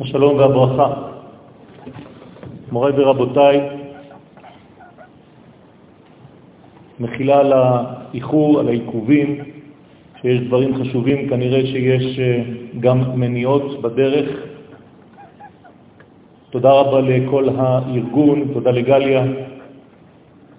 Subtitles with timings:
[0.00, 0.94] השלום והברכה.
[2.72, 3.60] מוריי ורבותיי,
[7.00, 9.38] מחילה על האיחור, על העיכובים,
[10.20, 12.42] שיש דברים חשובים, כנראה שיש אה,
[12.80, 14.28] גם מניעות בדרך.
[16.50, 19.24] תודה רבה לכל הארגון, תודה לגליה,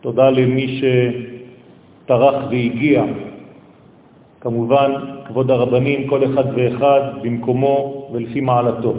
[0.02, 3.04] תודה למי שטרח והגיע.
[4.46, 4.91] כמובן,
[5.25, 8.93] כבוד הרבנים, כל אחד ואחד במקומו ולפי מעלתו.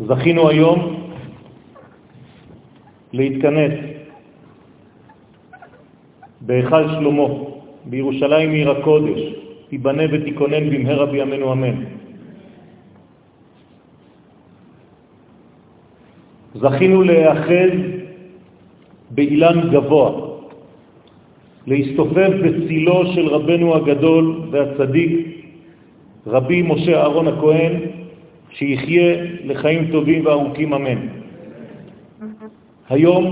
[0.00, 1.10] זכינו היום
[3.12, 3.72] להתכנס
[6.40, 7.28] בהיכל שלמה,
[7.84, 9.20] בירושלים עיר הקודש,
[9.68, 11.84] תיבנה ותיכונן במהרה בימינו אמן.
[16.54, 17.72] זכינו להיאחז
[19.10, 20.33] באילן גבוה,
[21.66, 25.26] להסתובב בצילו של רבנו הגדול והצדיק,
[26.26, 27.72] רבי משה אהרון הכהן,
[28.50, 31.06] שיחיה לחיים טובים וארוכים אמן.
[32.88, 33.24] היום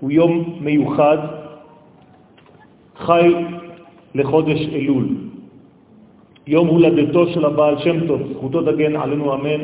[0.00, 1.18] הוא יום מיוחד,
[2.96, 3.34] חי
[4.14, 5.08] לחודש אלול.
[6.46, 9.60] יום הולדתו של הבעל שם טוב, זכותו תגן עלינו אמן.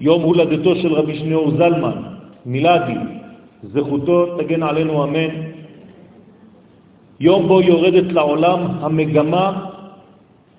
[0.00, 2.02] יום הולדתו של רבי שניאור זלמן,
[2.46, 2.98] מילדי,
[3.62, 5.57] זכותו תגן עלינו אמן.
[7.20, 9.46] יום בו יורדת לעולם המגמה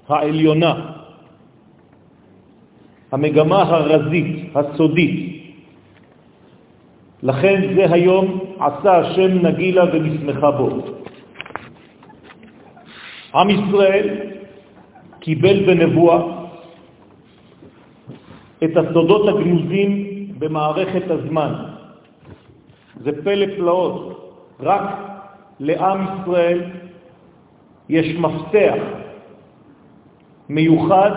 [0.08, 0.74] העליונה,
[3.12, 5.44] המגמה הרזית, הסודית.
[7.24, 10.70] לכן זה היום עשה השם נגילה ונשמחה בו.
[13.36, 14.08] עם ישראל
[15.20, 16.20] קיבל בנבואה
[18.64, 19.92] את הסודות הגנוזים
[20.40, 21.54] במערכת הזמן.
[23.04, 24.00] זה פלא פלאות.
[24.60, 25.09] רק
[25.60, 26.62] לעם ישראל
[27.90, 28.76] יש מפתח
[30.50, 31.12] מיוחד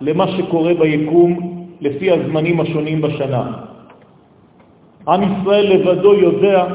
[0.00, 3.52] למה שקורה ביקום לפי הזמנים השונים בשנה.
[5.08, 6.66] עם ישראל לבדו יודע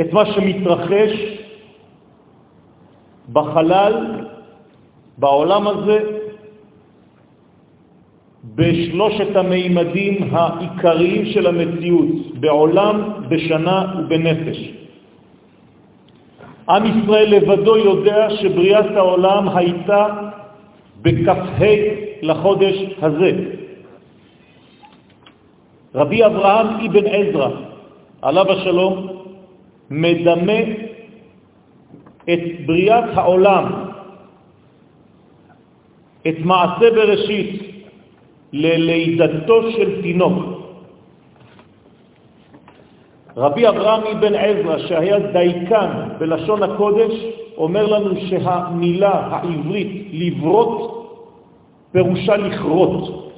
[0.00, 1.12] את מה שמתרחש
[3.32, 4.24] בחלל,
[5.18, 5.98] בעולם הזה,
[8.54, 12.08] בשלושת המימדים העיקריים של המציאות,
[12.40, 14.85] בעולם, בשנה ובנפש.
[16.68, 20.06] עם ישראל לבדו יודע שבריאת העולם הייתה
[21.02, 21.74] בכ"ה
[22.22, 23.30] לחודש הזה.
[25.94, 27.50] רבי אברהם אבן עזרא,
[28.22, 29.08] עליו השלום,
[29.90, 30.60] מדמה
[32.32, 33.64] את בריאת העולם,
[36.28, 37.62] את מעשה בראשית,
[38.52, 40.55] ללידתו של תינוק.
[43.36, 47.12] רבי אברהם אבן עזרא, שהיה דייקן בלשון הקודש,
[47.56, 50.92] אומר לנו שהמילה העברית לברות
[51.92, 53.32] פירושה לכרות,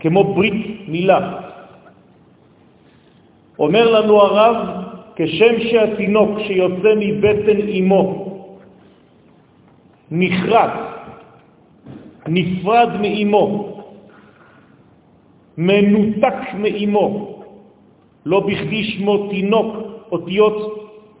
[0.00, 1.32] כמו ברית מילה.
[3.58, 4.56] אומר לנו הרב,
[5.16, 8.24] כשם שהתינוק שיוצא מבטן אמו
[10.10, 10.72] נחרט,
[12.28, 13.74] נפרד מאמו,
[15.58, 17.33] מנותק מאמו,
[18.26, 19.76] לא בכדי שמו תינוק,
[20.12, 20.56] אותיות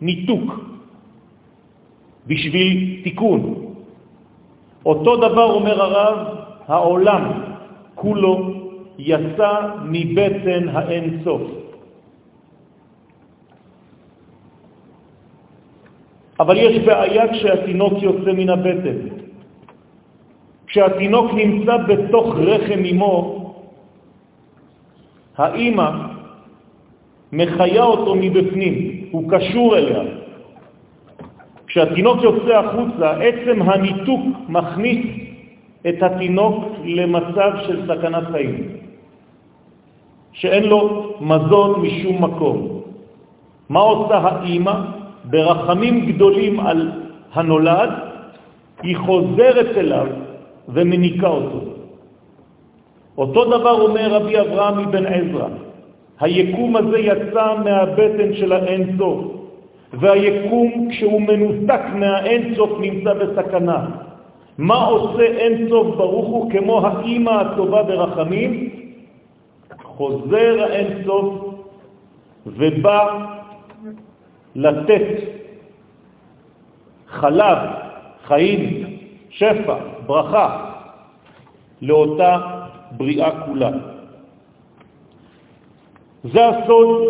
[0.00, 0.60] ניתוק,
[2.26, 3.40] בשביל תיקון.
[4.86, 6.18] אותו דבר אומר הרב,
[6.68, 7.24] העולם
[7.94, 8.36] כולו
[8.98, 9.52] יצא
[9.84, 11.42] מבטן האין סוף.
[16.40, 18.98] אבל יש בעיה כשהתינוק יוצא מן הבטן.
[20.66, 23.14] כשהתינוק נמצא בתוך רחם אמו,
[25.36, 26.13] האימא
[27.34, 30.02] מחיה אותו מבפנים, הוא קשור אליה.
[31.66, 35.06] כשהתינוק יוצא החוצה, עצם הניתוק מכניס
[35.88, 38.54] את התינוק למצב של סכנת חיים,
[40.32, 42.80] שאין לו מזון משום מקום.
[43.68, 44.74] מה עושה האימא?
[45.24, 46.90] ברחמים גדולים על
[47.32, 47.90] הנולד,
[48.82, 50.06] היא חוזרת אליו
[50.68, 51.60] ומניקה אותו.
[53.18, 55.48] אותו דבר אומר רבי אברהם מבן עזרא,
[56.20, 59.24] היקום הזה יצא מהבטן של האין סוף,
[59.92, 63.86] והיקום כשהוא מנותק מהאין סוף נמצא בסכנה.
[64.58, 68.70] מה עושה אין סוף ברוך הוא כמו האימא הטובה ברחמים?
[69.82, 71.44] חוזר האין סוף
[72.46, 73.26] ובא
[74.54, 75.06] לתת
[77.08, 77.58] חלב,
[78.24, 78.84] חיים,
[79.30, 79.76] שפע,
[80.06, 80.70] ברכה,
[81.82, 82.38] לאותה
[82.90, 83.93] בריאה כולה.
[86.24, 87.02] זה הסוד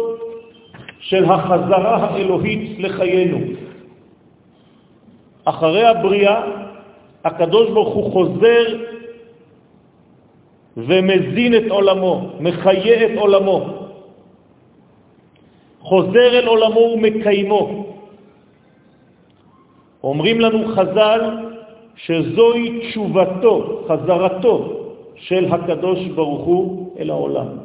[0.99, 3.38] של החזרה האלוהית לחיינו.
[5.44, 6.43] אחרי הבריאה,
[7.25, 8.64] הקדוש ברוך הוא חוזר
[10.76, 13.61] ומזין את עולמו, מחיה את עולמו,
[15.81, 17.87] חוזר אל עולמו ומקיימו.
[20.05, 21.20] אומרים לנו חז"ל
[21.96, 24.56] שזוהי תשובתו, חזרתו
[25.17, 27.63] של הקדוש ברוך הוא אל העולם.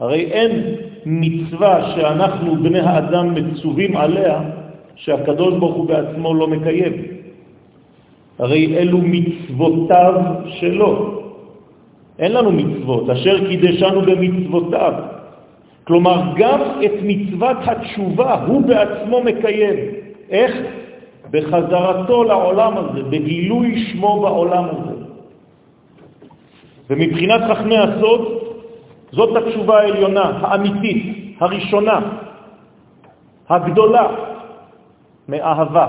[0.00, 0.76] הרי אין
[1.06, 4.40] מצווה שאנחנו בני האדם מצווים עליה
[4.96, 6.92] שהקדוש ברוך הוא בעצמו לא מקיים.
[8.38, 10.14] הרי אלו מצוותיו
[10.46, 11.20] שלו.
[12.18, 14.92] אין לנו מצוות, אשר קידשנו במצוותיו.
[15.84, 19.76] כלומר, גם את מצוות התשובה הוא בעצמו מקיים.
[20.30, 20.52] איך?
[21.30, 24.96] בחזרתו לעולם הזה, בגילוי שמו בעולם הזה.
[26.90, 28.35] ומבחינת חכמי הסוד,
[29.12, 32.00] זאת התשובה העליונה, האמיתית, הראשונה,
[33.48, 34.06] הגדולה,
[35.28, 35.86] מאהבה.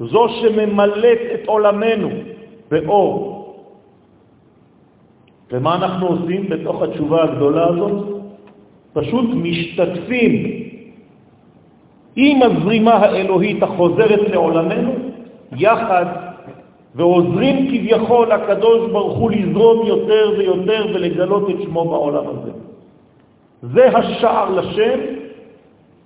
[0.00, 2.10] זו שממלאת את עולמנו
[2.70, 3.34] באור.
[5.52, 8.14] ומה אנחנו עושים בתוך התשובה הגדולה הזאת?
[8.92, 10.32] פשוט משתתפים
[12.16, 14.92] עם הזרימה האלוהית החוזרת לעולמנו,
[15.56, 16.06] יחד,
[16.94, 22.50] ועוזרים כביכול לקדוש ברוך הוא לזרום יותר ויותר ולגלות את שמו בעולם הזה.
[23.62, 24.98] זה השער לשם,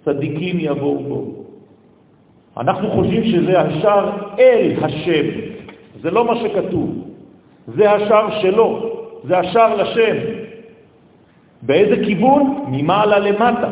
[0.05, 1.25] צדיקים יבואו בו.
[2.56, 5.26] אנחנו חושבים שזה השער אל השם,
[6.02, 6.90] זה לא מה שכתוב,
[7.67, 8.90] זה השער שלו,
[9.25, 10.17] זה השער לשם.
[11.62, 12.64] באיזה כיוון?
[12.69, 13.70] ממעלה למטה.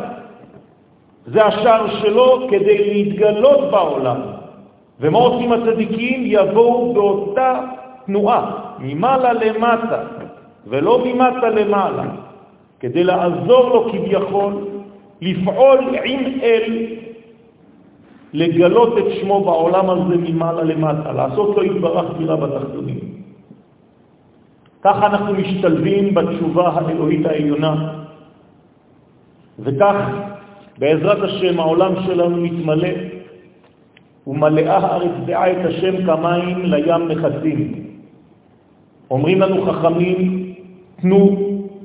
[1.25, 4.36] זה השער שלו כדי להתגלות בעולם.
[5.01, 6.23] ומה עושים הצדיקים?
[6.25, 7.59] יבואו באותה
[8.05, 10.03] תנועה, ממעלה למטה,
[10.67, 12.03] ולא ממטה למעלה,
[12.79, 14.53] כדי לעזור לו כביכול
[15.21, 16.85] לפעול עם אל,
[18.33, 22.99] לגלות את שמו בעולם הזה ממעלה למטה, לעשות לו התברך דירה בתחתונים.
[24.81, 27.93] ככה אנחנו משתלבים בתשובה האלוהית העליונה,
[29.59, 29.95] וכך
[30.77, 33.16] בעזרת השם העולם שלנו מתמלא,
[34.27, 37.87] ומלאה הארץ דעה את השם כמים לים נכסים.
[39.11, 40.53] אומרים לנו חכמים,
[41.01, 41.37] תנו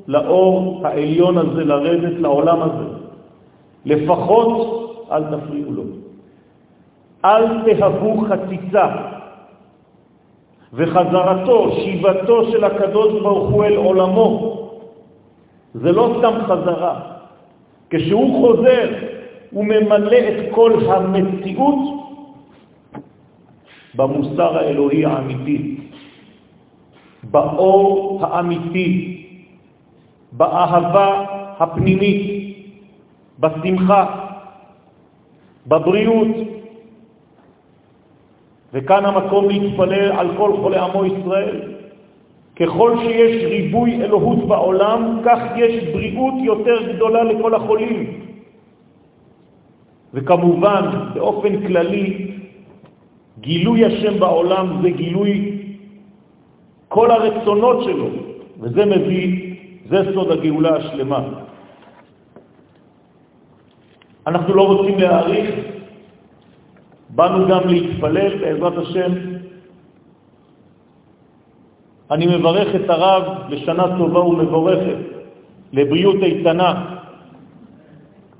[0.06, 2.84] לאור העליון הזה לרדת לעולם הזה.
[3.84, 4.78] לפחות
[5.12, 5.82] אל תפריעו לו.
[7.24, 8.86] אל תהוו חציצה.
[10.72, 14.58] וחזרתו, שיבתו של הקדוש ברוך הוא אל עולמו,
[15.74, 17.00] זה לא סתם חזרה,
[17.90, 18.88] כשהוא חוזר,
[19.50, 22.01] הוא ממלא את כל המציאות
[23.94, 25.76] במוסר האלוהי האמיתי,
[27.22, 29.22] באור האמיתי,
[30.32, 31.24] באהבה
[31.58, 32.42] הפנימית,
[33.38, 34.04] בשמחה,
[35.66, 36.26] בבריאות.
[38.72, 41.72] וכאן המקום להתפלל על כל חולי עמו ישראל.
[42.56, 48.20] ככל שיש ריבוי אלוהות בעולם, כך יש בריאות יותר גדולה לכל החולים.
[50.14, 50.82] וכמובן,
[51.14, 52.32] באופן כללי,
[53.42, 55.58] גילוי השם בעולם זה גילוי
[56.88, 58.08] כל הרצונות שלו,
[58.60, 59.54] וזה מביא,
[59.88, 61.20] זה סוד הגאולה השלמה.
[64.26, 65.50] אנחנו לא רוצים להאריך,
[67.10, 69.12] באנו גם להתפלל בעזרת השם
[72.12, 74.96] אני מברך את הרב לשנה טובה ומבורכת,
[75.72, 76.84] לבריאות איתנה.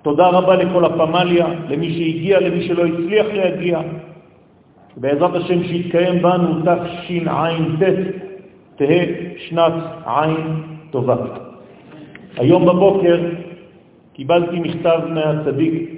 [0.03, 3.81] תודה רבה לכל הפמליה, למי שהגיע, למי שלא הצליח להגיע.
[4.97, 7.83] בעזרת השם שיתקיים בנו תשע"ט,
[8.77, 9.05] תהא
[9.37, 9.73] שנת
[10.07, 11.17] עין טובה.
[12.37, 13.21] היום בבוקר
[14.13, 15.91] קיבלתי מכתב מהצדיק,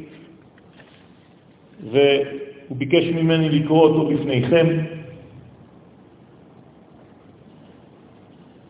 [1.90, 4.66] והוא ביקש ממני לקרוא אותו בפניכם.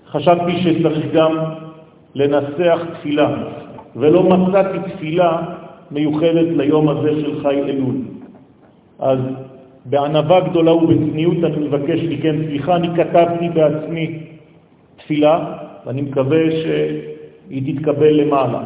[0.06, 1.36] חשבתי שצריך גם
[2.14, 3.34] לנסח תפילה,
[3.96, 5.42] ולא מצאתי תפילה
[5.90, 7.94] מיוחדת ליום הזה של חי אלול.
[8.98, 9.18] אז
[9.84, 14.18] בענבה גדולה ובצניעות אני מבקש מכם סליחה, אני כתבתי בעצמי
[14.96, 15.54] תפילה,
[15.86, 18.60] ואני מקווה שהיא תתקבל למעלה.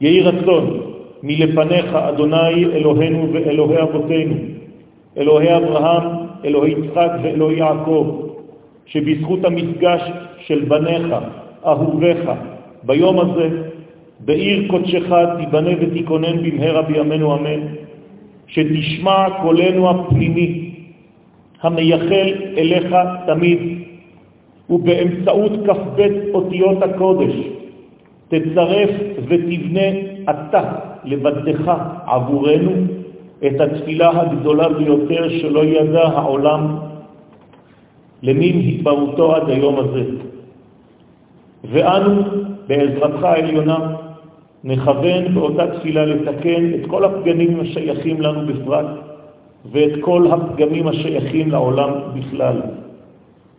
[0.00, 0.80] יהי רצון
[1.22, 4.34] מלפניך, אדוני אלוהינו ואלוהי אבותינו,
[5.16, 6.06] אלוהי אברהם,
[6.44, 8.26] אלוהי יצחק ואלוהי יעקב,
[8.86, 10.02] שבזכות המפגש
[10.38, 11.14] של בניך,
[11.66, 12.30] אהוביך,
[12.82, 13.48] ביום הזה,
[14.20, 17.60] בעיר קודשך תיבנה ותיכונן במהרה בימינו אמן,
[18.50, 20.74] שתשמע קולנו הפנימי,
[21.62, 22.94] המייחל אליך
[23.26, 23.58] תמיד,
[24.70, 26.00] ובאמצעות כ"ב
[26.34, 27.34] אותיות הקודש
[28.28, 28.90] תצרף
[29.28, 29.88] ותבנה
[30.30, 30.72] אתה
[31.04, 31.72] לבדך
[32.06, 32.72] עבורנו
[33.46, 36.78] את התפילה הגדולה ביותר שלא ידע העולם
[38.22, 40.04] למין התברותו עד היום הזה.
[41.64, 42.22] ואנו,
[42.66, 43.78] בעזרתך העליונה,
[44.64, 48.86] נכוון באותה תפילה לתקן את כל הפגמים השייכים לנו בפרט
[49.72, 52.60] ואת כל הפגמים השייכים לעולם בכלל.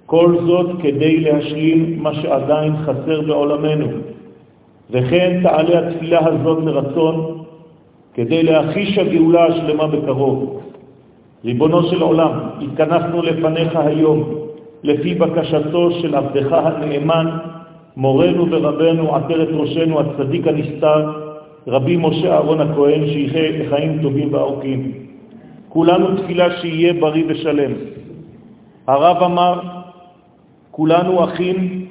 [0.05, 3.87] כל זאת כדי להשלים מה שעדיין חסר בעולמנו.
[4.91, 7.43] וכן תעלה התפילה הזאת לרצון
[8.13, 10.61] כדי להחיש הגאולה השלמה בקרוב.
[11.45, 12.31] ריבונו של עולם,
[12.61, 14.23] התכנסנו לפניך היום
[14.83, 17.27] לפי בקשתו של עבדך הנאמן,
[17.97, 21.11] מורנו ורבנו, עטרת ראשנו, הצדיק הנסתר,
[21.67, 24.91] רבי משה אהרון הכהן, שיחיה לחיים טובים וארוכים.
[25.69, 27.71] כולנו תפילה שיהיה בריא ושלם.
[28.87, 29.59] הרב אמר,
[30.71, 31.85] כולנו אחים,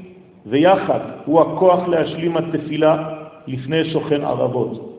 [0.47, 3.09] ויחד הוא הכוח להשלים התפילה
[3.47, 4.91] לפני שוכן ערבות.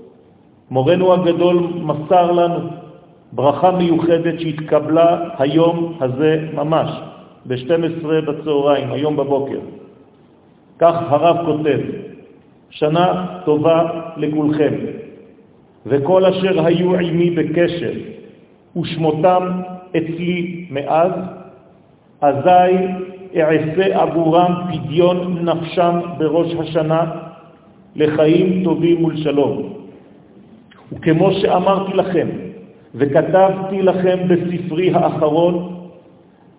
[0.72, 2.60] מורנו הגדול מסר לנו
[3.32, 6.90] ברכה מיוחדת שהתקבלה היום הזה ממש,
[7.46, 9.60] ב-12 בצהריים, היום בבוקר.
[10.82, 11.80] כך הרב כותב,
[12.70, 14.74] שנה טובה לכולכם,
[15.86, 17.92] וכל אשר היו עימי בקשר,
[18.82, 19.52] ושמותם
[19.98, 21.12] אצלי מאז,
[22.22, 22.88] אזי
[23.36, 27.12] אעשה עבורם פדיון נפשם בראש השנה
[27.96, 29.74] לחיים טובים ולשלום.
[30.92, 32.28] וכמו שאמרתי לכם
[32.96, 35.81] וכתבתי לכם בספרי האחרון,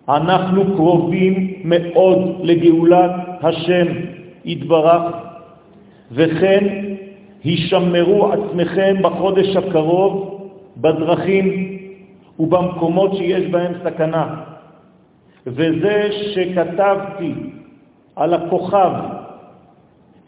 [0.09, 3.87] אנחנו קרובים מאוד לגאולת השם
[4.45, 5.15] יתברך,
[6.11, 6.85] וכן
[7.43, 10.39] הישמרו עצמכם בחודש הקרוב
[10.77, 11.77] בדרכים
[12.39, 14.35] ובמקומות שיש בהם סכנה.
[15.47, 17.33] וזה שכתבתי
[18.15, 18.91] על הכוכב,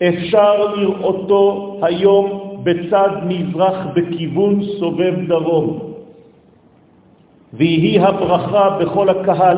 [0.04, 5.95] אפשר לראותו היום בצד מזרח בכיוון סובב דרום.
[7.58, 9.58] ויהי הברכה בכל הקהל,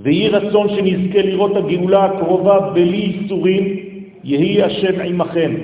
[0.00, 3.76] ויהי רצון שנזכה לראות הגאולה הקרובה בלי איסורים,
[4.24, 5.54] יהי השם עמכם.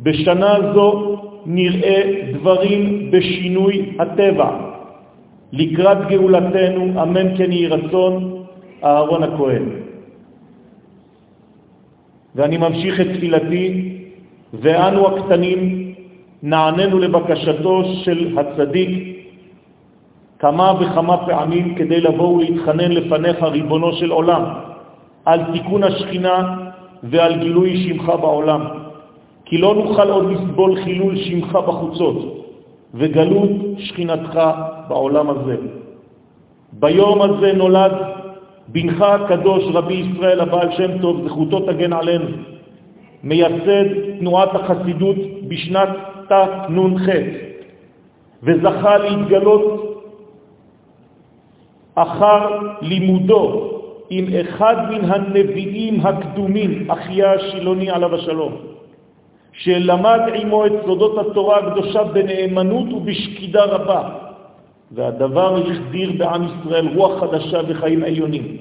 [0.00, 4.50] בשנה זו נראה דברים בשינוי הטבע.
[5.52, 8.42] לקראת גאולתנו, אמן כן יהי רצון,
[8.84, 9.64] אהרון הכהן.
[12.34, 13.90] ואני ממשיך את תפילתי
[14.54, 15.92] ואנו הקטנים
[16.42, 19.14] נעננו לבקשתו של הצדיק
[20.44, 24.42] כמה וכמה פעמים כדי לבוא ולהתחנן לפניך, ריבונו של עולם,
[25.24, 26.56] על תיקון השכינה
[27.02, 28.64] ועל גילוי שמך בעולם.
[29.44, 32.46] כי לא נוכל עוד לסבול חילול שמך בחוצות
[32.94, 34.40] וגלות שכינתך
[34.88, 35.56] בעולם הזה.
[36.72, 37.92] ביום הזה נולד
[38.68, 42.28] בנך הקדוש רבי ישראל הבעל שם טוב, זכותו תגן עלינו.
[43.22, 45.16] מייסד תנועת החסידות
[45.48, 45.88] בשנת
[46.28, 47.08] תנ"ח,
[48.42, 49.93] וזכה להתגלות
[51.94, 53.70] אחר לימודו
[54.10, 58.52] עם אחד מן הנביאים הקדומים, אחיה השילוני עליו השלום,
[59.52, 64.08] שלמד עמו את סודות התורה הקדושה בנאמנות ובשקידה רבה,
[64.92, 68.56] והדבר החדיר בעם ישראל רוח חדשה וחיים עליונים.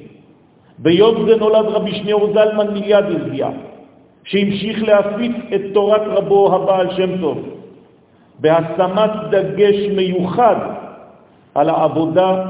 [0.77, 3.49] ביום זה נולד רבי שניאור זלמן מיליאד אלזיה,
[4.23, 7.37] שהמשיך להפיץ את תורת רבו הבעל שם טוב,
[8.39, 10.55] בהשמת דגש מיוחד
[11.55, 12.45] על העבודה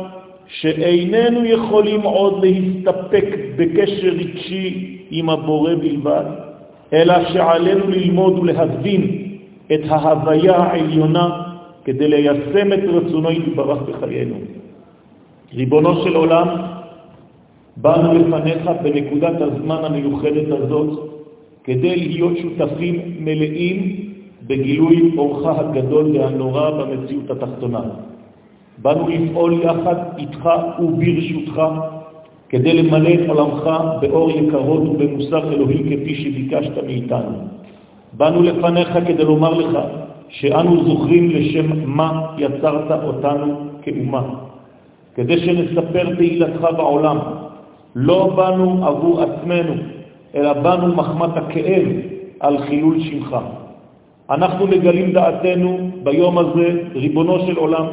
[0.48, 6.26] שאיננו יכולים עוד להסתפק בקשר רגשי עם הבורא בלבד,
[6.94, 9.28] אלא שעלינו ללמוד ולהבין
[9.74, 11.42] את ההוויה העליונה
[11.86, 14.36] כדי ליישם את רצונו יתברך בחיינו.
[15.54, 16.48] ריבונו של עולם,
[17.78, 21.14] באנו לפניך בנקודת הזמן המיוחדת הזאת
[21.64, 23.96] כדי להיות שותפים מלאים
[24.48, 27.82] בגילוי אורך הגדול והנורא במציאות התחתונה.
[28.78, 30.50] באנו לפעול יחד איתך
[30.80, 31.62] וברשותך
[32.50, 33.70] כדי למלא את עולמך
[34.02, 37.38] באור יקרות ובמוסר אלוהי כפי שביקשת מאיתנו.
[38.14, 39.80] באנו לפניך כדי לומר לך
[40.30, 44.24] שאנו זוכרים לשם מה יצרת אותנו כאומה,
[45.16, 47.18] כדי שנספר תהילתך בעולם.
[47.96, 49.74] לא באנו עבור עצמנו,
[50.36, 51.88] אלא באנו מחמת הכאב
[52.40, 53.38] על חילול שמך.
[54.30, 57.86] אנחנו מגלים דעתנו ביום הזה, ריבונו של עולם,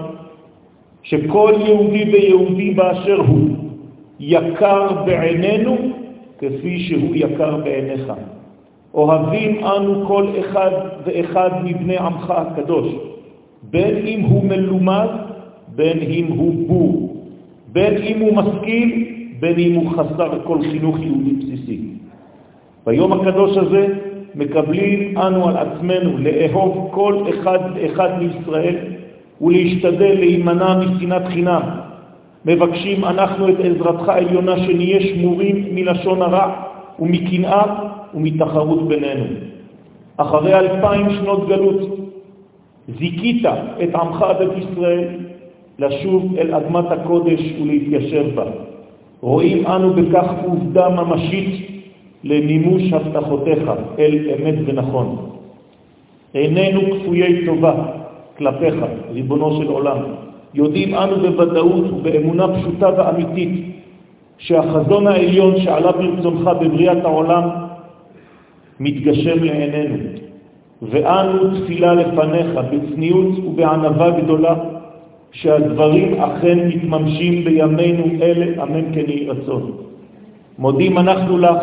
[1.02, 3.48] שכל יהודי ויהודי באשר הוא
[4.20, 5.76] יקר בעינינו
[6.38, 8.12] כפי שהוא יקר בעיניך.
[8.94, 10.70] אוהבים אנו כל אחד
[11.04, 12.94] ואחד מבני עמך הקדוש,
[13.62, 15.08] בין אם הוא מלומד,
[15.74, 17.24] בין אם הוא בור,
[17.72, 19.06] בין אם הוא משכיל,
[19.40, 21.80] בין אם הוא חסר כל חינוך יהודי בסיסי.
[22.86, 23.86] ביום הקדוש הזה
[24.34, 28.76] מקבלים אנו על עצמנו לאהוב כל אחד ואחד מישראל
[29.40, 31.62] ולהשתדל להימנע משנאת חינם.
[32.44, 36.52] מבקשים אנחנו את עזרתך העליונה שנהיה שמורים מלשון הרע
[36.98, 37.62] ומקנאה
[38.14, 39.24] ומתחרות בינינו.
[40.16, 41.80] אחרי אלפיים שנות גלות
[42.98, 43.46] זיקית
[43.82, 45.04] את עמך בית ישראל
[45.78, 48.44] לשוב אל אדמת הקודש ולהתיישב בה.
[49.20, 51.70] רואים אנו בכך עובדה ממשית
[52.24, 53.62] למימוש הבטחותיך
[53.98, 55.16] אל אמת ונכון.
[56.34, 57.74] איננו כפויי טובה
[58.40, 58.74] כלפיך,
[59.12, 59.98] ריבונו של עולם.
[60.54, 63.64] יודעים אנו בוודאות ובאמונה פשוטה ואמיתית
[64.38, 67.48] שהחזון העליון שעלה ברצונך בבריאת העולם
[68.80, 69.96] מתגשם לעינינו,
[70.82, 74.54] ואנו תפילה לפניך בצניעות ובענבה גדולה
[75.32, 79.72] שהדברים אכן מתממשים בימינו אלה, אמן כן יהי רצון.
[80.58, 81.58] מודים אנחנו לך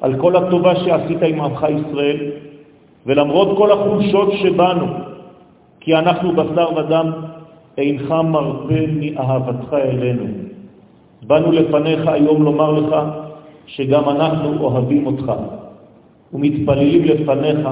[0.00, 2.30] על כל הטובה שעשית עם עמך ישראל,
[3.06, 4.86] ולמרות כל החולשות שבנו,
[5.80, 7.12] כי אנחנו בשר ודם,
[7.78, 10.24] אינך מרפה מאהבתך אלינו.
[11.26, 12.96] באנו לפניך היום לומר לך
[13.66, 15.32] שגם אנחנו אוהבים אותך
[16.32, 17.68] ומתפללים לפניך,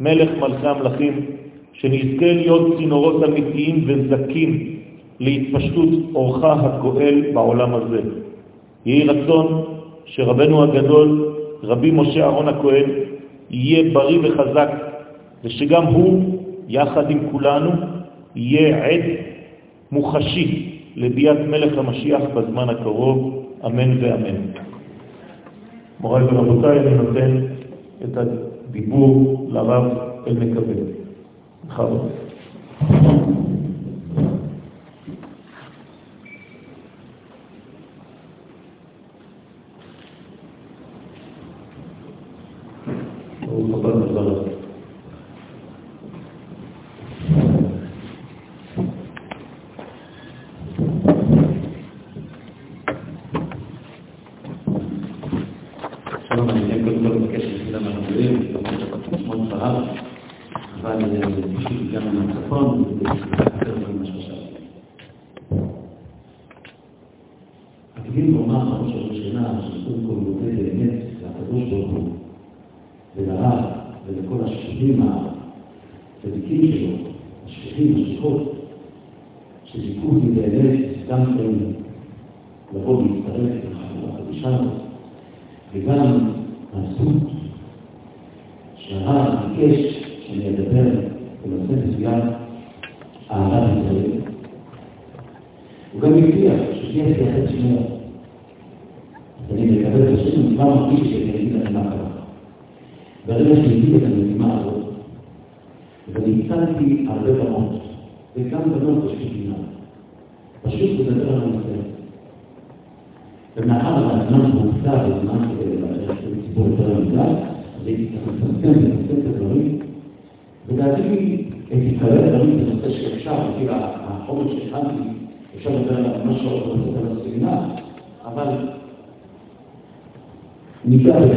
[0.00, 1.26] מלך מלכי המלכים,
[1.72, 4.76] שנזכה להיות צינורות אמיתיים וזקים
[5.20, 8.00] להתפשטות אורך הגואל בעולם הזה.
[8.86, 9.62] יהי רצון
[10.04, 12.90] שרבנו הגדול, רבי משה אהרון הכהן,
[13.50, 14.70] יהיה בריא וחזק,
[15.44, 16.35] ושגם הוא,
[16.68, 17.70] יחד עם כולנו,
[18.34, 19.00] יהיה עד
[19.92, 24.36] מוחשי לביאת מלך המשיח בזמן הקרוב, אמן ואמן.
[26.00, 27.46] מוריי ורבותיי, אני נותן
[28.04, 29.84] את הדיבור לרב
[30.26, 30.96] אל מקבל.
[31.68, 32.10] בכבוד.
[43.46, 44.35] ברוך הבא,
[68.16, 70.90] אם נאמר בראש ובראשונה שקודם כל נותן באמת
[71.22, 72.08] לקדוש ברוך הוא
[73.16, 73.64] ולרב
[74.06, 76.96] ולכל השליחים הצדיקים שלו,
[77.46, 78.52] השליחים, השכיחות,
[79.64, 81.52] שזיכו אותי באמת גם כן
[82.74, 84.85] לבוא ולהצטרף לחברה הקדושה הזאת.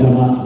[0.02, 0.39] jama'a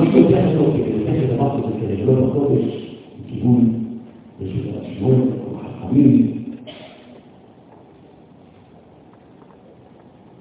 [0.00, 2.66] の人たちの先生が待ってるけど、いろんなことです。
[3.28, 4.00] 自分、
[4.38, 5.94] そして自分とか、神。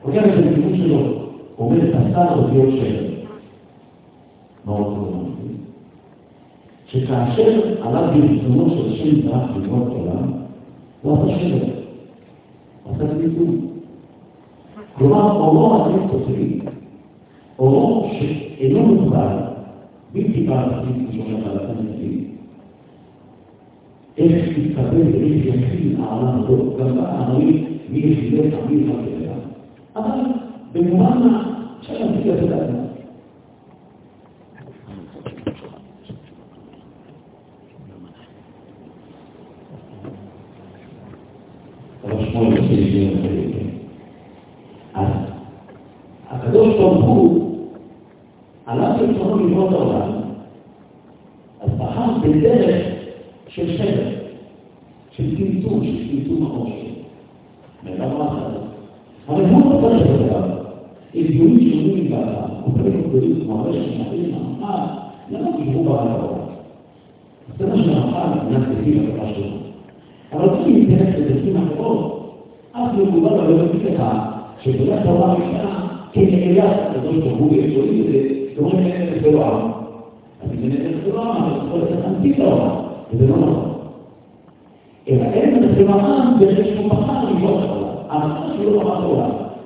[0.02, 0.98] こちらの事務所の
[1.58, 2.88] おめでたさの業者
[4.66, 5.60] の男なんです。
[6.90, 10.32] שכאשר עליו ברצונו של שם דרך לבנות עולם,
[11.02, 11.66] הוא עשה שבר,
[12.86, 13.58] עשה ביטוי.
[14.98, 16.60] כלומר, אורו הלב תוצרי,
[17.60, 19.49] אורו שאינו מוגבל,
[20.14, 22.26] באינתיפאדה שלי, שאומרת על הפלסטינים,
[24.18, 29.40] איך יתקבל ואיך יכיל העולם הזאת, גם בערבית, מי יחידך, מי יחלקך.
[29.96, 30.20] אבל
[30.74, 32.80] במובן מה, אפשר להציג את זה
[46.30, 47.56] הקדוש ברוך הוא,
[48.66, 49.99] עליו ברצונו לבנות העולם.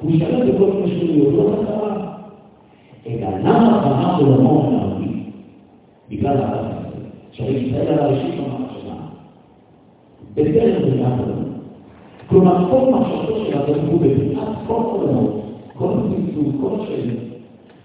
[0.03, 2.15] הוא משתלט בכל מיני שטויות, לא חזרה.
[3.07, 5.23] אלא למה בחר עולמו הערבי?
[6.09, 6.83] בגלל האדם.
[7.31, 8.93] שהרי ישראל על הראשית במחשבה.
[10.33, 11.47] בדרך בריאת עולמו.
[12.27, 17.13] כלומר, כל מחשבתו של האדם הוא בבריאת כל עולמות, כל צמצום, כל שאלה,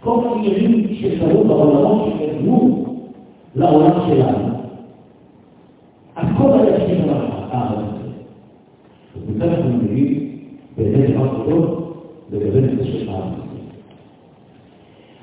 [0.01, 2.85] כל העניינים שקרו בעולמות שקדמו
[3.55, 4.49] לעולם שלנו.
[6.17, 8.11] הכל היה שם על הארץ הזה.
[9.27, 10.31] וכאן אנחנו מבינים
[10.77, 11.88] באמת דבר גדול
[12.33, 13.49] לגבי של הארץ.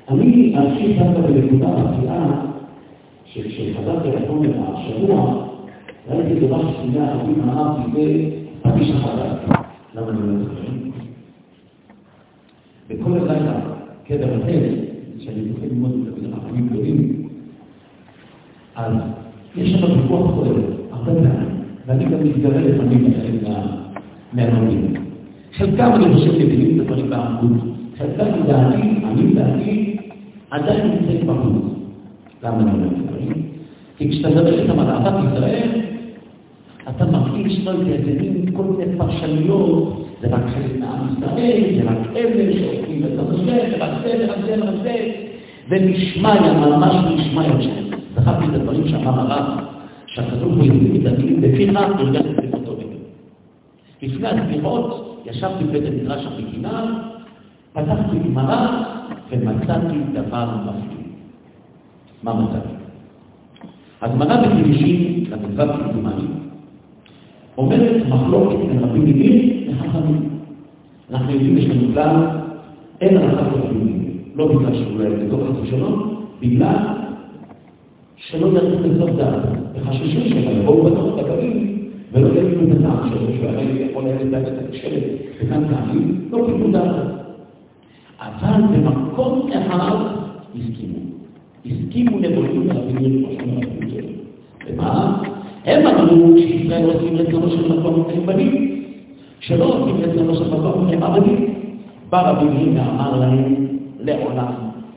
[0.08, 2.46] אני אמשיך דווקא בנקודה מפתיעה
[3.24, 5.46] שכשחזרתי לחומר השבוע,
[6.10, 9.58] ראיתי דבר שסביבה הרבים אמרתי בפגיש החדש.
[9.94, 10.62] למה אני לא זוכר?
[12.88, 13.60] בכל הלילה,
[14.06, 14.74] קבר רחל,
[15.18, 17.28] שאני זוכר ללמוד את החכמים גדולים,
[18.76, 18.92] אז
[19.56, 23.12] יש שם ויכוח כולל, הרבה פעמים, ואני גם מתגרה לפעמים
[24.32, 24.94] מהלומדים.
[25.52, 27.52] חלקם אני חושב מבינים את הדברים בעמוד,
[27.98, 29.96] חלקם לדעתי, אני לדעתי,
[30.50, 31.62] עדיין נמצאים בחוץ.
[32.44, 33.42] למה אני אומר דברים?
[33.96, 35.68] כי כשאתה מדבר איתם על אהבת ישראל,
[36.88, 37.72] אתה מרגיש זה
[38.20, 43.70] מין כל מיני פרשנויות, זה רק חלק מעם ישראל, זה רק אלה שעובדים את הנושא,
[43.70, 45.12] זה רק זה, זה רק זה, רק זה,
[45.68, 47.96] ונשמע, ממש נשמע יותר.
[48.16, 49.58] זכרתי את הדברים שאמר הרב,
[50.06, 52.76] שהכתוב הוא יהודי את המילים בפיך, הרגשתי את אותו.
[54.02, 57.02] לפני הסליחות, ישבתי בבית המדרש המדינה,
[57.72, 58.82] פתחתי גמרא
[59.30, 61.06] ומצאתי דבר מפליא.
[62.22, 62.68] מה מצאתי?
[64.00, 66.28] הגמרא בגירושים, למדבר כמדומני,
[67.58, 70.28] אומרת מחלוקת בין רבים מילים לחכמים.
[71.10, 72.26] אנחנו יודעים, יש לנו כלל,
[73.00, 74.12] אין הלכה מילים.
[74.34, 76.76] לא בגלל שאולי בתוך הראשונות, בגלל
[78.16, 79.42] שלא ירדו לסוף דעת,
[79.74, 81.75] וחששו שהם יבואו בתוך הקווים
[82.12, 85.02] ולא יגידו את הטעם שלו, שהרי יכול היה לדעת את הכשלת
[85.40, 87.16] וכאן טעמים, לא קיבלו דעת.
[88.20, 89.96] אבל במקום אחד
[90.54, 90.98] הסכימו.
[91.66, 94.04] הסכימו לבונים רבים כמו שאומר הרבים
[94.66, 95.22] ומה?
[95.64, 98.82] הם אמרו שישראל עושים רצונו של מקום הם בנים,
[99.40, 101.54] שלא עושים רצונו של מקום הם עבדים.
[102.10, 103.66] בא רבי יהודה אמר להם
[104.00, 104.52] לעולם,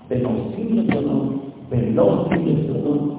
[0.10, 1.32] בין עושים רצונו
[1.69, 3.18] ולא עושים רצונו.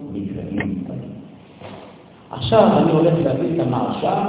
[2.41, 4.25] עכשיו אני הולך להביא את המרשה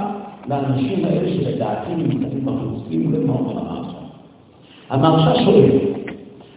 [0.50, 2.84] לאנשים האלה שלדעתי נמצאים בחוץ.
[2.90, 3.98] שימו לב מה אומר המרשה.
[4.90, 5.70] המרשה שואל,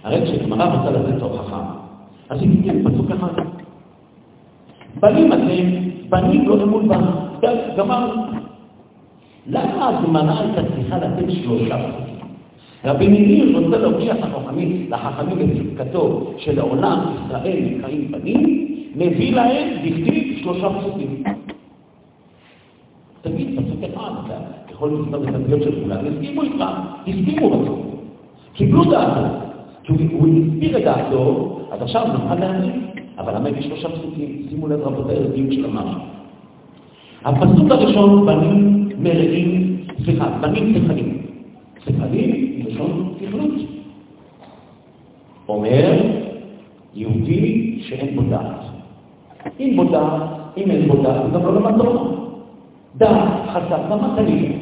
[0.04, 1.62] הרי כשגמרא רוצה לתת הוכחה,
[2.28, 3.42] אז היא תיתן פסוק אחד.
[5.00, 5.48] בנים אתם,
[6.08, 7.10] בנים לא אמון בנו.
[7.76, 8.22] גמרנו.
[9.46, 12.26] למה הגמרא הייתה צריכה לתת שלושה פסוקים?
[12.84, 20.68] רבי ניר רוצה להוכיח לחכמים, לחכמים בפסקתו שלעולם ישראל נקראים בנים, מביא להם בכתיב שלושה
[20.78, 21.22] פסוקים.
[23.22, 24.10] תגיד פסוק אחד,
[24.70, 26.64] יכול לסתום את הפיות של כולם, הסכימו איתך,
[27.06, 27.78] הסכימו בסוף.
[28.52, 29.20] קיבלו דעתו,
[29.82, 32.80] כי הוא הסביר את דעתו, אז עכשיו נוכל להאמין.
[33.18, 34.46] אבל למה יש שלושה פסוקים?
[34.50, 36.00] שימו לב רבותיי לדיוק של המשהו.
[37.24, 41.22] הפסוק הראשון, בנים מרעים, סליחה, בנים צחלים.
[41.84, 43.50] צחלים, לשון תכלות.
[45.48, 46.02] אומר
[46.94, 48.63] יהודי שאין בו דעת.
[49.60, 50.22] אם בו דעת,
[50.56, 52.10] אם אין בו דעת, הוא גם לא למד תורה.
[52.96, 54.58] דעת חסר במתנים.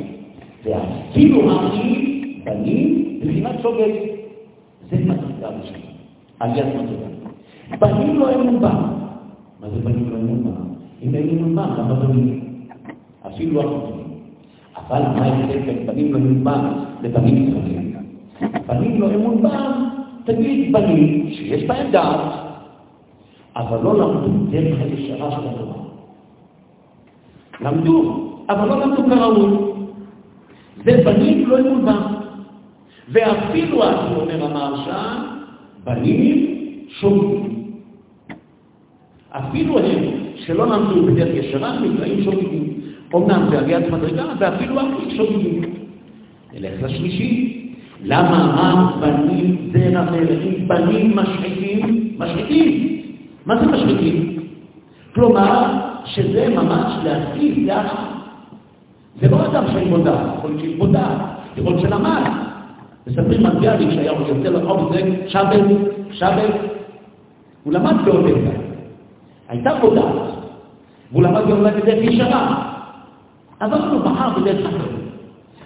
[0.64, 3.92] ואפילו האחים, בנים, בבחינת שוגג.
[4.90, 5.78] זה מדרגה ראשונה,
[6.40, 7.12] עליית מדרגה.
[7.78, 8.70] בנים לא אמון בה.
[9.60, 10.50] מה זה בנים לא אמון בה?
[11.02, 12.40] אם אין אמון בה, למה בנים?
[13.26, 14.02] אפילו אחרים.
[14.76, 17.96] אבל מה ההבדל בין בנים לא אמון בה לבנים ישראלים?
[18.66, 19.72] בנים לא אמון בה,
[20.24, 22.32] תגיד בנים שיש בהם דעת,
[23.56, 25.82] אבל לא למדו דרך הישרה של התורה.
[27.60, 29.72] למדו, אבל לא למדו כראוי.
[30.84, 31.96] זה בנים לא אמון בה.
[33.08, 35.18] ואפילו, הוא אומר המהרש"א,
[35.84, 36.46] בנים
[36.88, 37.72] שוגגים.
[39.30, 40.04] אפילו הם
[40.36, 42.80] שלא למדו בדרך ישרה, נקראים שוגגים.
[43.12, 45.62] אומנם זה עליית מדרגה, ואפילו אחים שוגגים.
[46.52, 47.58] נלך לשלישי.
[48.04, 52.14] למה רק בנים זרע מלאים, בנים משחיתים?
[52.18, 53.01] משחיתים.
[53.46, 54.38] מה זה משחיתים?
[55.14, 55.64] כלומר,
[56.04, 58.12] שזה ממש להסיס יחד.
[59.20, 61.18] זה לא אדם שאין בו דעת, יכול להיות שיש בו דעת,
[61.56, 62.30] יכול להיות שלמד.
[63.06, 65.64] מספרים על ביאליק שהיה יוצא לרחוב זה שבת,
[66.10, 66.54] שבת,
[67.64, 68.50] הוא למד באודסה.
[69.48, 70.04] הייתה בו דעת,
[71.12, 72.72] והוא למד גם בדרך ישרה.
[73.60, 75.02] אבל הוא בחר בדרך אחרת.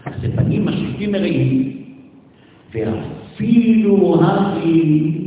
[0.07, 1.73] אז זה פנים משקיפים מרעים,
[2.75, 5.26] ואפילו האחים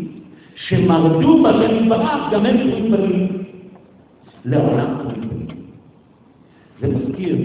[0.69, 3.27] שמרדו בשם יתברך, גם הם קוראים פנים.
[4.45, 5.47] לעולם קוראים.
[6.81, 7.37] זה מזכיר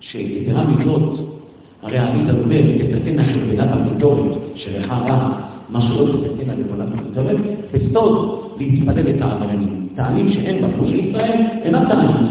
[0.00, 1.18] שיתרה מזאת,
[1.82, 7.38] הרי העמית אומר, תתקן של בינת המידורית שלך רע, מה שלא תתקן על עבודת המידורית,
[7.72, 9.88] בסוד להתפלל את העבריינים.
[9.94, 12.26] טעמים שאין בחוש ישראל, אינם טעמים.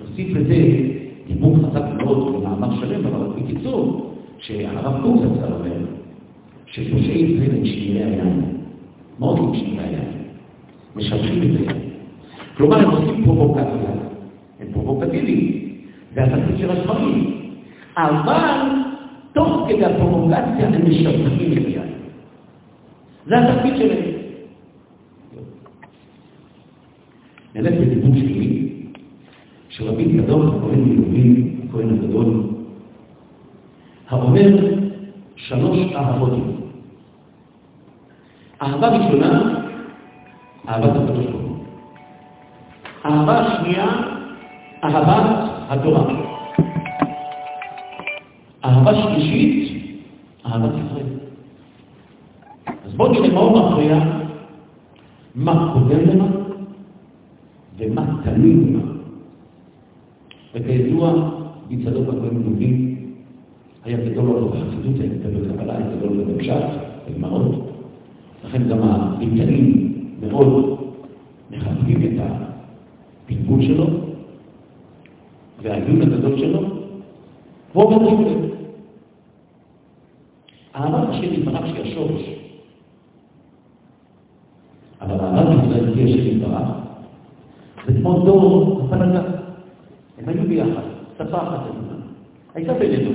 [0.00, 0.56] נוסיף לזה
[1.26, 5.97] דיבור חזק מאוד במאמר שלם, אבל בקיצור, שהרב קוק זצ"ל אומר,
[6.84, 8.42] שפושעי ישראל הם שמירי היין,
[9.18, 10.12] מאוד עם שמירי היין,
[10.96, 11.72] משבחים את זה.
[12.56, 13.90] כלומר, הם עושים פרובוקציה,
[14.60, 15.68] הם פרובוקטיביים,
[16.14, 17.34] זה התפקיד של הדברים.
[17.96, 18.58] אבל
[19.32, 21.82] תוך כדי הפרובוקציה הם משבחים את היין.
[23.26, 24.18] זה התפקיד שלהם.
[27.54, 28.72] נלך בדיבור שלי,
[29.68, 32.42] שרבי קדוש, הכהן מלובין, הכהן הגדול,
[34.08, 34.56] האומר
[35.36, 36.47] שלוש אהבות.
[38.62, 39.54] אהבה ראשונה,
[40.68, 41.56] אהבת הקדוש ברוך הוא.
[43.06, 43.86] אהבה שנייה,
[44.84, 46.04] אהבת התורה.
[48.64, 49.82] אהבה שלישית,
[50.46, 51.06] אהבת ישראל.
[52.84, 53.98] אז בואו נראה מה הוא מפריע,
[55.34, 56.26] מה קודם למה
[57.78, 58.92] ומה תלוי במה.
[60.54, 61.12] וכידוע,
[61.70, 62.96] מצדוק הכהן מלובין
[63.84, 66.64] היה גדול לו בחסידות, היה גדול בקבלה, היה גדול בפשט,
[67.08, 67.67] בגמרות.
[68.48, 70.78] לכן גם הביטאים מאוד
[71.50, 72.22] מכבדים את
[73.24, 73.86] הפלגול שלו
[75.62, 76.60] והעיון הגדול שלו,
[77.74, 78.48] אומר את זה.
[80.76, 82.22] אהבת השם יתברך שהיא השורש,
[85.00, 86.68] אבל אהבת ישראל תהיה השם יתברך,
[87.86, 89.22] זה כמו דור הפלגה.
[90.18, 90.82] הם היו ביחד,
[91.18, 92.04] שפה אחת אמונה.
[92.54, 93.10] הייתה בינינו,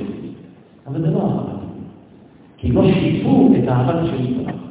[0.88, 1.54] אבל זה לא אהבה.
[2.58, 4.63] כי לא שיתפו את אהבת השם יתברך.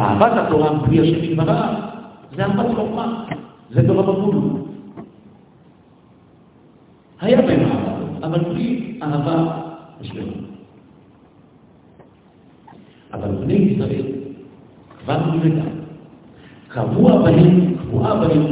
[0.00, 1.90] אהבת התורה בלי השם יתברך
[2.36, 3.24] זה אהבת חוכמה,
[3.70, 4.36] זה דור הבגול.
[7.20, 9.60] היה בהם אהבה, אבל בלי אהבה
[10.00, 10.32] השלמה.
[13.12, 14.06] אבל בני ישראל
[15.04, 15.62] כבר מלידה,
[16.68, 18.46] קבוע בהם, קבועה בהם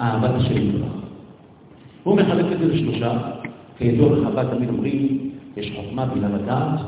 [0.00, 0.92] אהבת השם יתברך.
[2.04, 3.18] הוא מחלק את זה לשלושה,
[3.78, 6.80] כידוע לחב"ד תמיד אומרים, יש חוכמה בינה לדעת,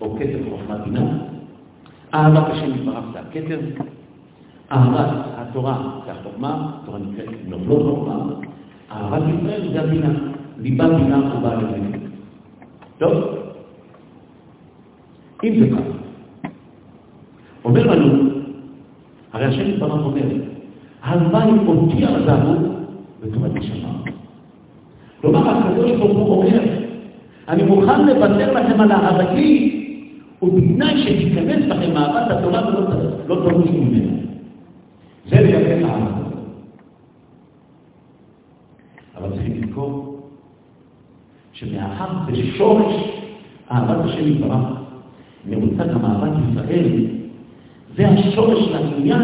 [0.00, 1.37] או כתר חוכמה בינה.
[2.14, 3.58] אהבת השם יתברך זה הכתר,
[4.72, 8.24] אהבת התורה זה החוכמה, התורה נקראת נובלות חוכמה,
[8.92, 10.08] אהבת ישראל זה הבינה,
[10.58, 11.98] ליבה בינה ובאה לבינה.
[12.98, 13.12] טוב?
[15.44, 16.50] אם זה ככה,
[17.64, 18.30] אומר לנו,
[19.32, 20.22] הרי השם יתברך אומר,
[21.02, 22.54] הלוואי אותי עזבו
[23.22, 23.88] בתורת נשמה.
[25.20, 26.60] כלומר, הקדוש ברוך הוא אומר,
[27.48, 29.67] אני מוכן לוותר לכם על אהבתי,
[30.42, 34.12] ובתנאי שתיכנס בכם אהבת התורה ולא לא תרוצו ממנה.
[35.26, 36.18] זה לגבי אהבה.
[39.16, 40.20] אבל צריכים לזכור
[41.52, 42.94] שמאחר בשורש
[43.70, 44.78] אהבת השם יתברך
[45.44, 47.06] נעוצה גם אהבת ישראל,
[47.96, 49.22] זה השורש לעניין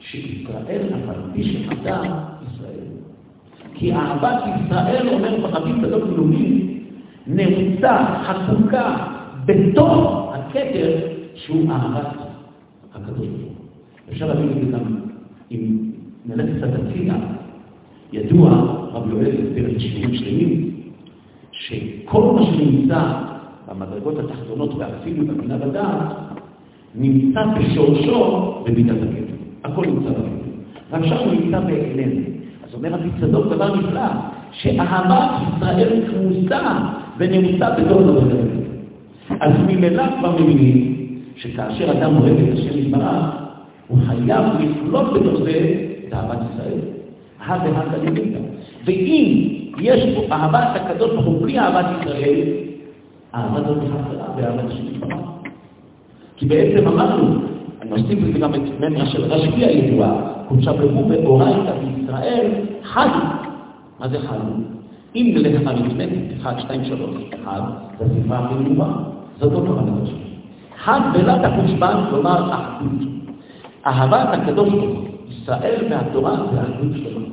[0.00, 2.02] שישראל אף על שחטא
[2.46, 2.88] ישראל.
[3.74, 6.80] כי אהבת ישראל, אומר ברבים גדול גלומים,
[7.26, 9.13] נעוצה, חקוקה,
[9.46, 10.96] בתוך הכתר
[11.34, 12.06] שהוא אהבת
[12.94, 13.52] הקדוש ברוך.
[14.10, 14.96] אפשר להבין את זה גם
[15.52, 15.90] אם
[16.26, 17.14] נלך קצת הצידה.
[18.12, 18.50] ידוע,
[18.92, 20.70] רב יואל הסביר את שיעורים שלמים,
[21.52, 23.12] שכל מה שנמצא
[23.68, 26.12] במדרגות התחתונות ואפילו בבינה בדעת,
[26.94, 29.34] נמצא בשורשו במידת הכתר.
[29.64, 31.08] הכל נמצא בכתר.
[31.08, 32.10] שם הוא נמצא באלם.
[32.64, 34.08] אז אומר רבי צדוק דבר נפלא,
[34.52, 36.78] שאהבת ישראל כמוסה
[37.18, 38.20] ונמצא בתוך הדבר
[39.44, 40.96] אז ממילא כבר מבינים
[41.36, 43.24] שכאשר אדם אוהב את השם יתברך,
[43.88, 45.74] הוא חייב לפלוט בתוך זה
[46.08, 46.78] את אהבת ישראל.
[47.40, 48.38] אהב ואהבת למידה.
[48.84, 52.40] ואם יש פה אהבת הקדוש ברוך הוא בלי אהבת ישראל,
[53.32, 55.18] האהבה הזאת חסרה באהבת השם יתברך.
[56.36, 57.40] כי בעצם אמרנו,
[57.82, 62.50] אני מוסיף לזה גם את ממרה של רשב"י הידועה, קודשה ברוך הוא באורייתא בישראל,
[62.82, 63.24] חלו.
[64.00, 64.54] מה זה חלו?
[65.16, 67.00] אם נלך אריתמטית, 1, 2, 3,
[67.44, 67.62] 1,
[67.98, 68.54] זה ספרה הכי
[69.38, 70.16] זאת לא כוונת השם.
[70.84, 73.08] חג בלת החושבן, כלומר אחדות.
[73.86, 77.26] אהבת הקדוש ברוך הוא, ישראל והתורה זה אחדות שלמה.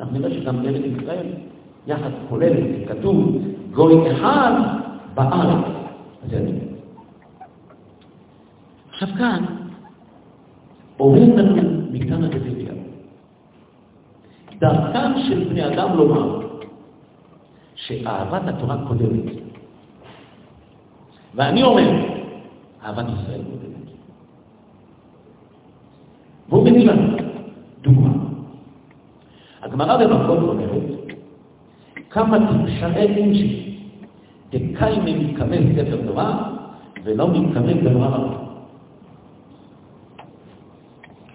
[0.00, 1.26] אנחנו נראה שגם ארץ ישראל
[1.86, 3.36] יחד כוללת, כתוב,
[3.72, 4.52] גוי אחד
[5.14, 5.64] בארץ.
[6.30, 6.48] זה
[8.90, 9.44] עכשיו כאן,
[11.00, 12.72] אומר לנו מכאן הדביליה,
[14.58, 16.46] דרכם של בני אדם לומר
[17.74, 19.49] שאהבת התורה קודמת.
[21.34, 21.90] ואני אומר,
[22.84, 23.90] אהבת ישראל קודמת.
[26.48, 27.16] והוא מביא לנו
[27.82, 28.12] דוגמה.
[29.62, 30.82] הגמרא במקום אומרת,
[32.10, 33.76] כמה תשאל אינשי,
[34.52, 36.52] דקיימי מתכוון ספר תורה,
[37.04, 38.36] ולא מתכוון דבר רבה.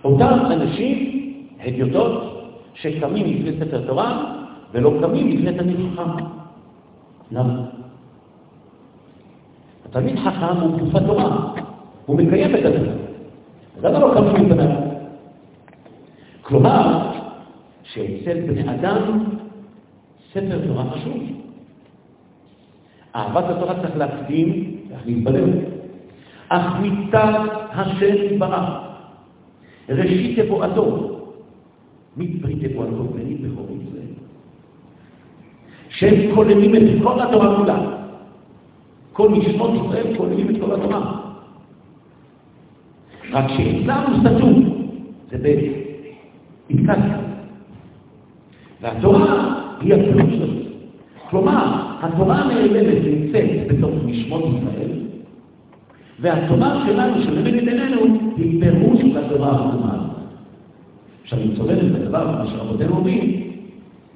[0.03, 0.97] אותם אנשים,
[1.60, 2.12] הדיוטות,
[2.73, 4.36] שקמים לפני ספר תורה,
[4.71, 6.25] ולא קמים לפני תלמיד חכם.
[7.31, 7.74] למה?
[9.95, 11.53] התלמיד חכם הוא תקופת תורה,
[12.05, 12.65] הוא מקיים את.
[13.77, 14.77] אז למה לא קמים לפניו?
[16.41, 17.12] כלומר,
[17.84, 19.23] שאצל בני אדם
[20.31, 21.17] ספר תורה חשוב.
[23.15, 25.49] אהבת התורה צריך להקדים, צריך להתבלב.
[26.49, 28.69] אך מיתת השם יתברך,
[29.89, 31.19] ראשית תבואתו,
[32.17, 34.12] מברית תבואתו בני בכור ישראל.
[35.89, 37.94] שהם כוללים את כל התורה כולה.
[39.15, 41.21] כל משמות ישראל כוללים את כל התורה.
[43.32, 44.63] רק שאצלנו סתום,
[45.32, 47.17] זה באינקציה.
[48.82, 50.54] והתורה היא הפירוש שלו.
[51.30, 54.91] כלומר, התורה הנעלמת נמצאת בתוך משמות ישראל,
[56.19, 58.01] והתורה שלנו, שלמדת עינינו,
[58.38, 60.08] היא פירוש לתורה החומה.
[61.23, 63.41] עכשיו, אני צולל את הדבר, מה שרבותינו אומרים,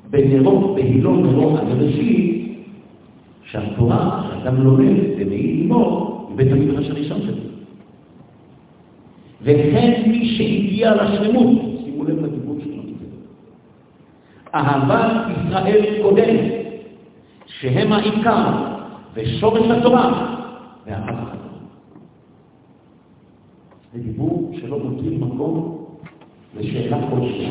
[0.10, 2.39] בנרו, בהילו נרו הגרשי,
[3.52, 7.44] שהתורה שאדם לומד ומעיד עמו, היא בית המדרש הראשון שלו.
[9.42, 12.84] וכן מי שהגיע לשלמות, שימו לב לדיבור שלו,
[14.56, 16.52] אהבת ישראל קודמת,
[17.46, 18.52] שהם העיקר
[19.14, 20.36] ושורש התורה,
[20.86, 21.40] ואהבת התורה.
[23.94, 25.86] זה דיבור שלא מותיר מקום
[26.60, 27.50] לשאלה כלשהי.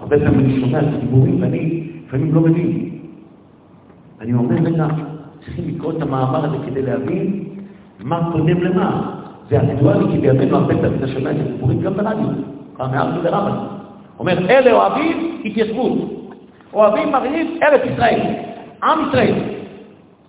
[0.00, 2.90] הרבה פעמים אני שומע את הדיבורים ואני לפעמים לא מבין.
[4.20, 4.86] אני אומר, רגע,
[5.44, 7.44] צריכים לקרוא את המאמר הזה כדי להבין
[8.00, 9.10] מה קודם למה.
[9.48, 12.28] זה אקטואלי, כי בימינו הרבה פעמים אתה שומע את הדיבורים גם ברדיו,
[12.76, 13.66] פעם מארצי לרמב"ם.
[14.18, 15.98] אומר, אלה אוהבים התיישבות,
[16.72, 18.20] אוהבים מרעיב ארץ ישראל,
[18.82, 19.34] עם ישראל.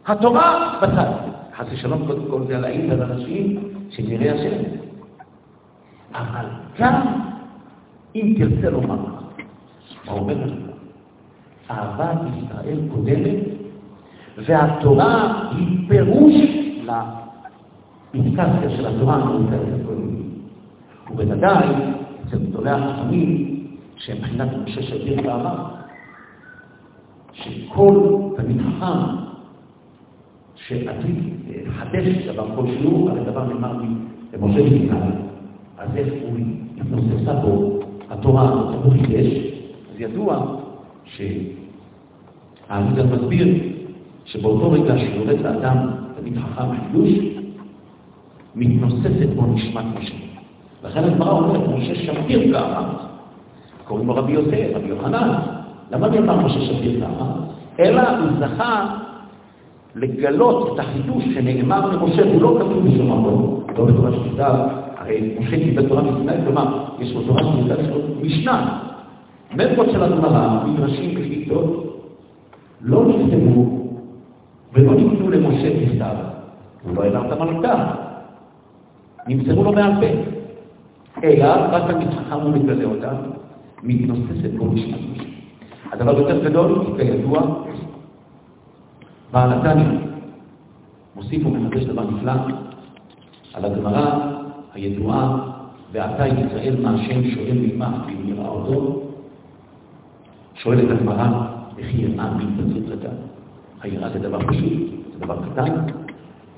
[0.07, 1.11] התורה בצד.
[1.57, 4.63] חס ושלום, קודם כל זה להעיד על אנשים שנראה השם.
[6.13, 6.45] אבל
[6.79, 7.01] גם
[8.15, 8.95] אם תרצה לומר,
[10.05, 10.53] מה אומר לך?
[11.71, 13.54] אהבת ישראל קודמת,
[14.37, 16.33] והתורה היא פירוש
[18.13, 20.25] לאינדיקציה של התורה המאוזנת הקודמת.
[21.11, 21.67] ובוודאי,
[22.27, 23.55] אצל גדולי החכמים,
[23.97, 25.65] שהם מבחינת משה שביר בעבר,
[27.33, 29.15] שכל תלמיד חכם
[30.55, 31.15] שעתיד
[31.67, 33.73] לחדש דבר כלשהו, על הדבר נאמר
[34.33, 34.89] למשה מסיני,
[35.77, 36.37] אז איך הוא
[36.77, 39.27] התנוססה בו התורה, הוא חידש,
[39.93, 40.55] אז ידוע
[41.05, 43.74] שהעמוד מסביר
[44.35, 45.77] שבאותו רגע שיורד לאדם
[46.15, 47.09] תלמיד חכם חידוש,
[48.55, 50.15] מתנוססת בו נשמת משה.
[50.83, 52.81] לכן הגמרא אומרת, משה שפיר ככה,
[53.87, 55.33] קוראים לו רבי יוסף, רבי יוחנן.
[55.91, 57.25] למה נאמר משה שפיר ככה?
[57.79, 58.97] אלא הוא זכה
[59.95, 64.53] לגלות את החידוש שנאמר למשה, הוא לא כתוב בשום מקום, לא בתורה שכתב,
[64.97, 68.79] הרי משה קיבל תורה מסיני, כלומר, יש לו תורה שכתב, יש לו משנה.
[69.55, 72.01] מטרות של הגמרא, מדרשים ושיטות,
[72.81, 73.84] לא נכתבו
[74.75, 76.15] ולא ניתנו למשה בכתב.
[76.83, 77.75] הוא לא העלה אותם על.
[79.27, 80.35] נמסרו לו בעל פה.
[81.23, 83.15] אלא רק המתחכם הוא מגלה אותם,
[83.83, 85.23] מתנוססת בו נשמת משה.
[85.91, 87.41] הדבר יותר גדול, כי כידוע,
[89.31, 89.85] בעל התניא
[91.15, 92.31] מוסיף ומחדש דבר נפלא
[93.53, 94.31] על הגמרא
[94.73, 95.37] הידועה,
[95.91, 99.01] ועתה ישראל מה השם שואל ממך ואם יראה אותו,
[100.53, 101.27] שואלת הגמרא,
[101.75, 103.34] וכי יראה בהתנצלות לדעת.
[103.81, 104.73] היראה זה דבר פשוט,
[105.13, 105.71] זה דבר קטן.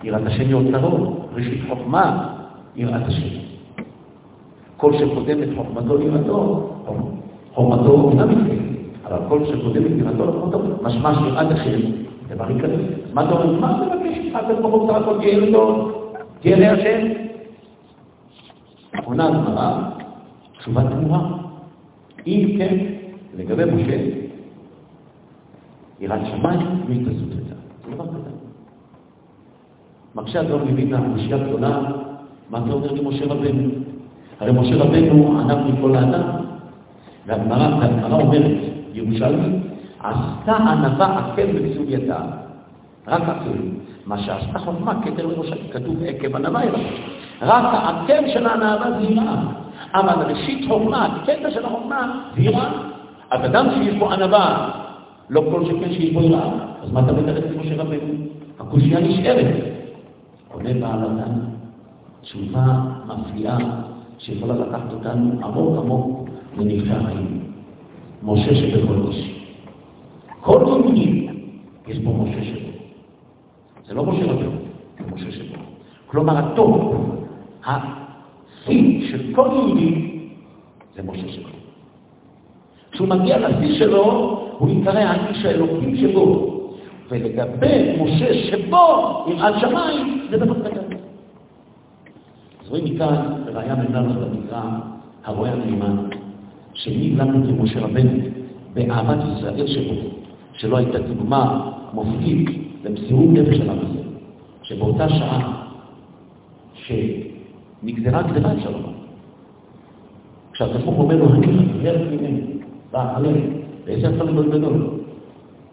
[0.04, 2.34] יראת השם יוצרו, ראשית חוכמה,
[2.76, 3.38] יראת השם.
[4.78, 6.70] כל שקודם את חוכמתו ליראתו,
[7.54, 11.80] חוכמתו אינה מתקיימת, אבל כל שקודם את יראתו לחוכמתו, משמע שיראת השם,
[12.28, 12.76] דבר עיקרי.
[13.14, 13.60] מה אתה אומר?
[13.60, 14.38] מה אתה מבקש ממך?
[14.46, 15.92] אתה ברוך בסך הכל תהיה לו,
[16.40, 17.08] תהיה להשם.
[19.04, 19.90] עונה הגמרא,
[20.60, 21.20] תשובה תמורה.
[22.28, 22.78] אם כן,
[23.38, 23.98] לגבי משה,
[26.00, 27.94] יראת שמיים והתעסות לצד.
[27.94, 28.38] דבר קטן.
[30.16, 31.80] מקשה אדון מבינה, קושייה גדולה,
[32.50, 33.70] מה זה אומר למשה רבנו?
[34.40, 36.30] הרי משה רבנו ענק מכל האדם,
[37.26, 38.52] והגמרא אומרת,
[38.94, 39.60] ירושלמי,
[40.00, 42.20] עשתה ענווה עקב בסוג ידה,
[43.08, 43.58] רק עקב.
[44.06, 46.80] מה שעשתה חוכמה כתר לראשה, כתוב עקב ענווה אליו.
[47.42, 49.36] רק העקב של הענווה זה יראה.
[49.94, 52.70] אבל ראשית חוכמה, הקטע של החוכמה זה יראה.
[53.30, 54.70] אז אדם שיש בו ענווה,
[55.30, 56.50] לא כל שכן שיש בו יראה,
[56.82, 58.14] אז מה אתה מתאר את משה רבנו?
[58.60, 59.56] הקושייה נשארת.
[60.54, 61.40] עונה בעל אדם,
[62.22, 63.58] תשובה מפליאה,
[64.18, 67.40] שיכולה לקחת אותנו עמוק עמוק לנבחי החיים.
[68.24, 69.38] משה שבכל איש.
[70.42, 71.28] כל יהודי
[71.88, 72.70] יש בו משה שבו.
[73.88, 74.52] זה לא משה רבנו,
[74.98, 75.56] זה משה שבו.
[76.08, 76.96] כלומר, הטוב,
[77.66, 80.20] השיא של כל יהודי,
[80.96, 81.48] זה משה שבו.
[82.92, 86.54] כשהוא מגיע לשיא שלו, הוא יקרא האיש האלוקים שבו.
[87.10, 90.96] ולגבי משה שבו, יראת שמיים, זה דבר קטן.
[92.64, 94.62] אז רואים מכאן, בראיה מנהלת במקרא,
[95.26, 95.96] הרואה הנאמן,
[96.74, 98.20] שמי לנו כמשה רבנו,
[98.74, 99.94] באהבת ישראל שבו,
[100.54, 102.50] שלא הייתה דוגמה מופתית
[102.84, 104.08] למסירות נפש של עם ישראל,
[104.62, 105.64] שבאותה שעה
[106.74, 108.72] שנגזרה גזרה אפשר
[110.54, 112.42] כשהפסוק אומר לו, אני חזר ממני,
[112.92, 113.50] בא עליהם,
[113.86, 114.88] ואיזה גדול גדול.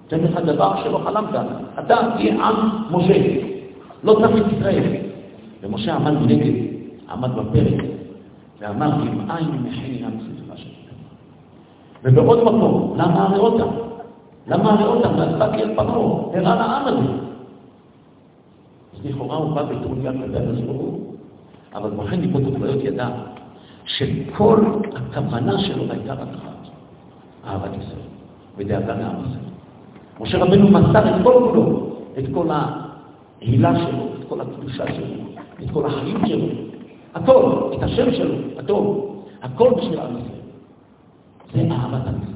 [0.08, 1.34] תן לך דבר שלא חלמת,
[1.78, 3.14] אתה תהיה עם משה,
[4.04, 5.04] לא את ישראל.
[5.64, 6.52] ומשה עמד מנגד,
[7.10, 7.84] עמד בפרק,
[8.60, 10.74] ואמר, אם עין מחני ים ספרה שלך.
[12.02, 13.64] ובעוד מקום, למה הראותה?
[14.46, 15.08] למה הראותה?
[15.08, 17.12] ועשתה אל פרעה, הראה לעם הזה.
[18.92, 20.94] אז לכאורה הוא בא בטרוניה כזה על ברוך
[21.74, 23.08] אבל בוחן ליבו תוכליות ידע
[23.86, 26.28] שכל הכוונה שלו הייתה רק
[27.46, 28.06] אהבת ישראל
[28.56, 29.44] ודאגה לעם ישראל.
[30.20, 35.24] משה רבנו מסר את כל כולו, את כל ההילה שלו, את כל הקדושה שלו,
[35.62, 36.46] את כל החיים שלו,
[37.14, 40.40] הכל, את השם שלו, הטוב, הכל בשביל עם ישראל.
[41.54, 42.34] זה אהבת עם ישראל.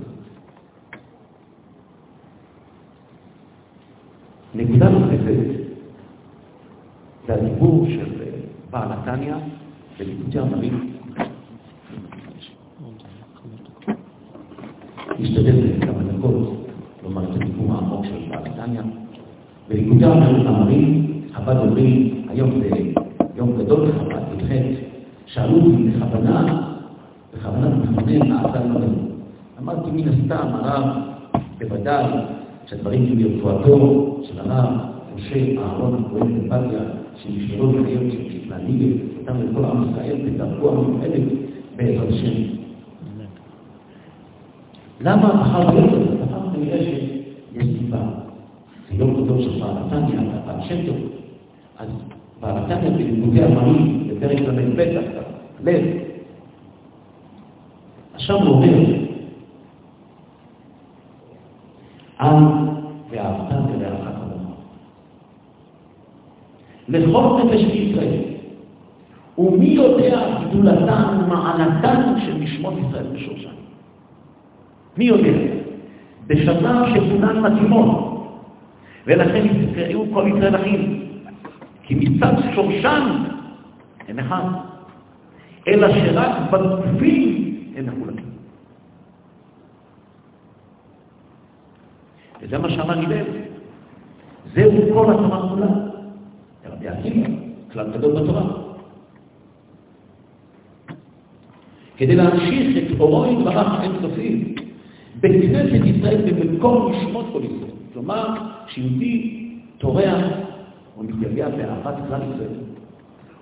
[4.54, 5.58] נקודה נוספת
[7.26, 8.12] זה הדיבור של
[8.70, 9.34] בעל התניא
[9.98, 10.87] בלימודי המרים.
[15.48, 16.66] נשתדל לכמה דקות
[17.04, 18.80] לומר את הדיבור העמוק של בעל התניא.
[19.68, 22.70] בלימודי המרים, חב"ד אומרים, היום זה
[23.36, 24.78] יום גדול לחב"ד, י"ח,
[25.26, 26.62] שאלו אותי בכוונה,
[27.34, 28.86] בכוונת מכוון נעשה לנו.
[29.58, 30.84] אמרתי מן הסתם, הרב,
[31.58, 32.04] בוודאי
[32.66, 34.68] שהדברים יהיו לרפואתו של הרב,
[35.16, 36.80] משה אהרון הכהן בבדיה,
[37.16, 38.10] שנשארו בחיים
[38.48, 41.22] להנהיג אותם לכל עם ישראל בדרכו המיוחדת
[41.76, 42.67] בעזרת השם.
[45.00, 46.24] למה בחר להיות הזה?
[46.24, 47.98] בחר כנראה שיש סיבה.
[48.88, 50.96] זה יום גדול של בעל התניא, בעל שם טוב.
[51.78, 51.88] אז
[52.40, 54.80] בעל התניא בלימודי המרים, בפרק ל"ב,
[55.64, 55.84] לב,
[58.14, 58.94] עכשיו הוא אומר,
[62.20, 62.68] עם
[63.10, 64.56] ואהבת ולרעך כמוך.
[66.88, 68.20] לכל נפש בישראל.
[69.38, 73.48] ומי יודע גדולתן ומעלתן של משמות ישראל בשורשן?
[74.98, 75.38] מי יודע?
[76.26, 78.18] בשנה שכולן מתאימות,
[79.06, 81.08] ולכן יקראו כל ישראל אחים,
[81.82, 83.24] כי מצד שורשן
[84.08, 84.42] הם אחד,
[85.68, 88.24] אלא שרק בגופים הם מחולקים.
[92.42, 93.24] וזה מה שאמר הלל.
[94.54, 95.66] זהו כל התורה כולה.
[96.66, 97.28] רבי עקיבא,
[97.72, 98.42] כלל גדול בתורה.
[101.96, 104.57] כדי להמשיך את אורו יתברך אינסופי
[105.20, 107.70] בכנסת ישראל ובמקום לשמות כל ישראל.
[107.92, 108.34] כלומר,
[108.66, 109.48] כשיהודי
[109.78, 110.24] טורח
[110.96, 112.54] או מתייגע באהבת כלל ישראל,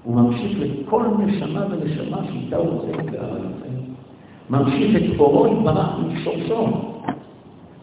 [0.03, 3.77] הוא ממשיך לכל נשמה ונשמה שאיתה הוא רוצה באהבת ישראל.
[4.51, 6.67] ממשיך את אורו יתברך משורשו.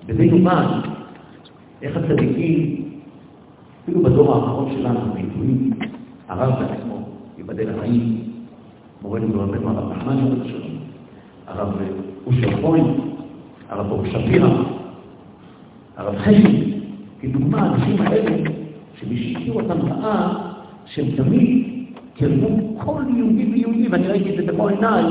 [0.07, 0.79] וזה יובן
[1.81, 2.89] איך הצדיקים,
[3.83, 5.69] אפילו בדור האחרון שלנו, בעיתויים,
[6.27, 6.97] הרב בעצמו,
[7.37, 8.23] ייבדל החיים,
[9.01, 10.17] מורנו ורבנו הרב נחמן
[10.47, 10.77] שלום,
[11.47, 11.73] הרב
[12.25, 12.83] אושר כהן,
[13.69, 14.49] הרב אור שפירא,
[15.97, 16.73] הרב חשי,
[17.19, 18.49] כדוגמה, האנשים האלה,
[18.99, 20.33] שמי שהכיר אותם ראה
[20.85, 21.67] שהם תמיד
[22.17, 25.03] קרבו כל יהודי ויהודי, ואני ראיתי את זה במו עיניי,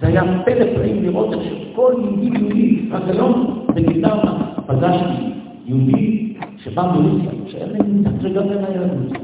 [0.00, 5.24] זה היה פלא פלאים לראות איך שכל יהודי ויהודי, רק היום בגיטרה פגשתי
[5.66, 9.18] יהודי שבא מרוסיה, שהיה מנותק לגמרי מהיהדות.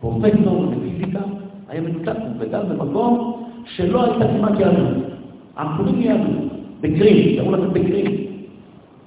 [0.00, 1.20] פרופסור לפיזיקה,
[1.68, 4.96] היה מנותק, וגר במקום שלא הייתה כמעט יהדות.
[5.56, 6.51] עקורים יהדות,
[6.82, 8.06] בקרים, קראו לזה בקרים.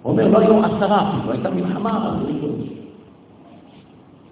[0.02, 2.50] הוא אומר, לא היו עשרה אפילו, הייתה מלחמה, אז הוא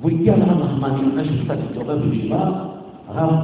[0.03, 2.51] והוא הגיע לרב נחמני, לפני שהוא קצת התעורר בישיבה,
[3.07, 3.35] הרב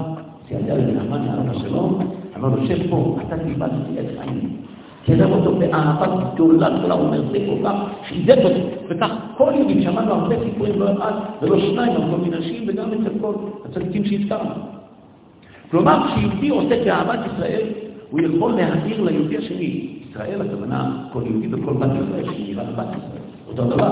[0.48, 2.00] סייעתא לנחמני, הרב השלום,
[2.38, 4.58] אמר לו, שב פה, אתה קיבלת לי את חיים.
[5.06, 7.76] קירב אותו באהבה גדולה גדולה, הוא אומר, זה כל כך
[8.08, 8.60] חיזק אותו.
[8.90, 12.92] וכך כל ימים שמענו הרבה סיפורים, לא אחד ולא שניים, על כל מיני נשים, וגם
[12.92, 13.34] אצל כל
[13.66, 14.54] הצדיקים שהזכרנו.
[15.72, 17.68] כלומר, כשיהודי עושה באהבת ישראל,
[18.12, 22.88] הוא יכול להעיר ליהודי השני, ישראל, הכוונה, כל יהודי וכל בת ישראל, שהיא נראה בת
[22.90, 23.92] ישראל, אותו דבר.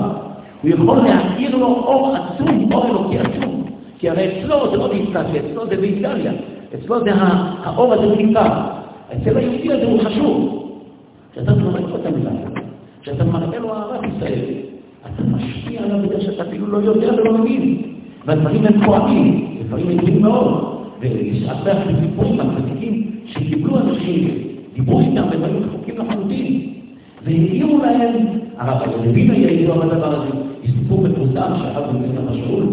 [0.62, 3.64] הוא יכול להעיר לו אור עצום, אור אלוקי עצום.
[3.98, 6.32] כי הרי אצלו זה לא נמצא, אצלו זה באיטליה,
[6.74, 8.42] אצלו זה האור הזה נמצא.
[9.12, 10.64] אצל היהודי הזה הוא חשוב.
[11.32, 12.30] כשאתה זורק לו את המילה,
[13.02, 14.44] כשאתה מראה לו אהבת ישראל,
[15.02, 17.82] אתה משפיע עליו בגלל שאתה אפילו לא יודע ולא מבין.
[18.26, 20.78] והדברים הם כואבים, דברים ידועים מאוד.
[21.00, 23.07] ויש הרבה סיפורים מהצדיקים
[23.38, 24.28] שקיבלו אנשים,
[24.74, 26.72] דיברו איתם והם היו רחוקים לחלוטין.
[27.24, 28.26] והעירו להם,
[28.58, 30.30] הרב הלווין היה איתו על הדבר הזה,
[30.78, 32.64] סיפור מפורסם שהרב בן המשאול,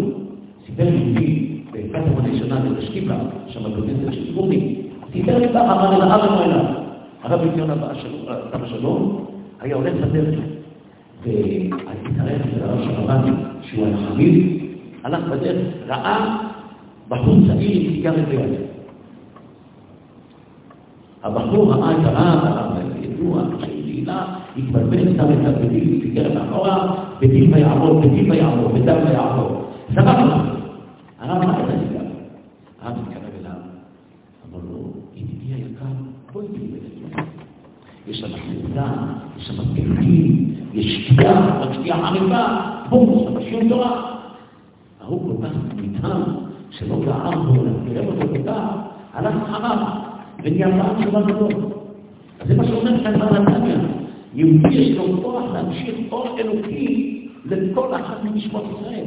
[0.66, 3.14] סיפר יהודי בקטמון הראשונה בבשקיפה,
[3.48, 4.76] שם בכנסת של ספורטי,
[5.14, 6.66] סיפר לי ככה, אמר אל הרב אליו,
[7.24, 7.70] הרב בן
[8.54, 9.26] אבא שלום,
[9.62, 10.40] היה הולך בדרך,
[11.24, 14.64] והתארח אצל הרב שרבני, שהוא היה חביב,
[15.04, 16.38] הלך בדרך, ראה
[17.08, 18.65] בחור צעיר עם סיגרת ביד.
[21.26, 24.26] הבחור את הרב, ידוע, קהילה,
[24.58, 29.66] התבלבל, שם את הבדים, סיגרת מאחורה, בדים ויעבור, בדים ויעבור, בדם ויעבור.
[29.94, 30.34] זרק לו.
[31.22, 32.06] הרב ראה את הסיגרת.
[32.82, 33.52] הרב התקרב אליו,
[34.50, 35.86] אמר לו, ידידי היקר,
[36.34, 37.28] בוא איתי לבית
[38.08, 38.92] יש שם חלדה,
[39.38, 42.46] יש שם פירוטים, יש שתייה, רק שתייה חריפה,
[42.90, 44.16] בום, יש שם שיעור תורה.
[45.04, 46.22] ההוא כל כך נטעם,
[46.70, 47.54] שלא גער בו,
[47.88, 48.62] קירב אותו כל כך,
[49.14, 49.78] הלך אחריו,
[50.72, 51.54] פעם שמה גדול.
[52.40, 53.78] אז זה מה שאומר כאן בנתניה.
[54.34, 59.06] יהודי יש לו כוח להמשיך אור אלוקי לכל אחת ממשפות ישראל.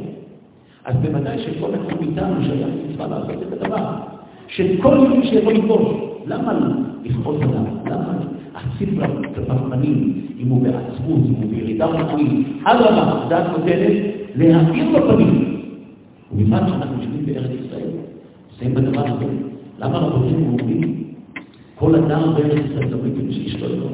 [0.84, 3.96] אז בוודאי שכל אחד מאיתנו שייך מצווה לעשות את הדבר.
[4.48, 5.94] שכל יהודי שיבוא לפגוש,
[6.26, 6.52] למה
[7.04, 7.62] לכעוס עליו?
[7.86, 8.12] למה
[8.54, 8.88] להציף
[9.48, 12.46] בפנים, אם הוא בעצמות, אם הוא בירידה רפואית?
[12.64, 13.92] אדרבה, דעת נותנת,
[14.36, 15.60] להאיר בפנים.
[16.32, 17.88] ובפרט שאנחנו יושבים בארץ ישראל,
[18.50, 19.24] עושים בדבר הזה.
[19.78, 21.07] למה רבותינו אומרים,
[21.78, 23.86] כל אדם בארץ ישראל תמיד עם שאשתו לא.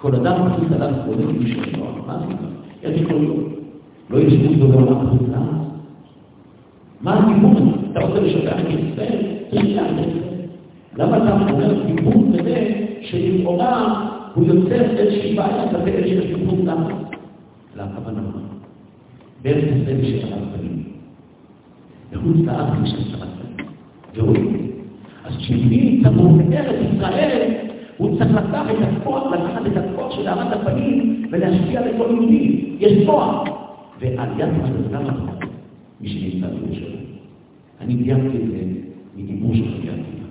[0.00, 2.06] כל אדם מחליט עליו קודם עם שאשתו לא.
[2.06, 2.34] מה זה?
[2.82, 3.46] איך יכול להיות?
[4.10, 5.62] לא ישבו בו בעולם חוץ לארץ?
[7.00, 7.62] מה הזה?
[7.90, 9.18] אתה רוצה לשבח את ישראל?
[9.50, 10.32] תשלח את ישראל.
[10.96, 14.04] למה אתה אומר דיבור כזה שלכאורה
[14.34, 16.96] הוא יוצר איזושהי בעיה כלפי אלה שיש דיבור לארץ?
[17.76, 18.20] לכוונה.
[19.42, 20.82] בארץ ישראל יש עליו פנים.
[22.12, 23.66] בחוץ לארץ יש עליו פנים.
[24.14, 24.71] ורואים.
[25.38, 27.52] כשיהודי צבור בארץ ישראל,
[27.96, 32.76] הוא צריך לקחת את הכוח, לקחת את הכוח של אהבת הפנים ולהשפיע לכל יהודי.
[32.78, 33.44] יש כוח.
[34.02, 35.12] ועליית מדרגה
[36.00, 37.06] מי שנמצא בירושלים.
[37.80, 38.64] אני דייקתי את זה
[39.16, 40.26] מדיבור של חגי עקיבא.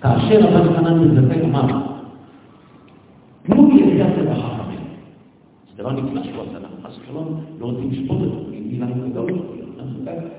[0.00, 1.66] כאשר רבן חנן זכאי אמר,
[3.42, 4.82] תנו לי עליית רווחה חכם.
[5.76, 9.32] זה דבר נפלא שהוא עשה לנו, חס ושלום, לא רוצים לשפוט אותו, אם גילה גדול,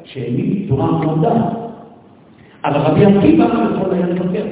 [0.04, 1.67] שהעמיד תורה עמודה.
[2.66, 4.46] אבל רבי עקיבא יכול היה לבקר.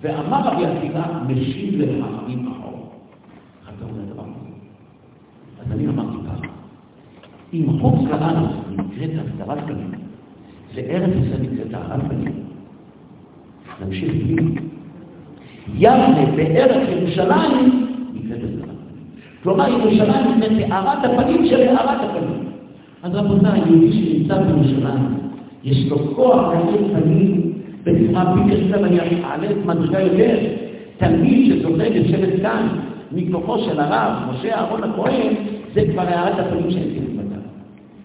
[0.00, 2.92] ואמר רבי עקיבא, משיב לחכמים אחור.
[3.62, 4.50] אתה אומר דבר כזה.
[5.60, 6.46] אז אני אמרתי ככה,
[7.54, 9.90] אם חוץ לארץ נקראת הסדרת פנים,
[10.74, 12.32] וארץ ישראל נקראת הארת פנים,
[13.84, 14.54] נמשיך בלי.
[15.74, 19.04] יבנה בארץ ירושלים נקראת הסדרת פנים.
[19.42, 22.44] כלומר, ירושלים נקראת הארת הפנים של הארת הפנים.
[23.02, 25.19] אז רבותיי, יהודי שנמצא בירושלים,
[25.64, 27.52] יש לו כוח להאיר פנים
[27.84, 30.38] בצורה בלתי רצה, ואני אעלה את מדרגה יותר.
[30.98, 32.68] תלמיד שזוכה לשבת כאן
[33.12, 35.34] מכוחו של הרב, משה אהרון הכהן,
[35.74, 37.40] זה כבר הערת הפנים שאין כדוגמתה.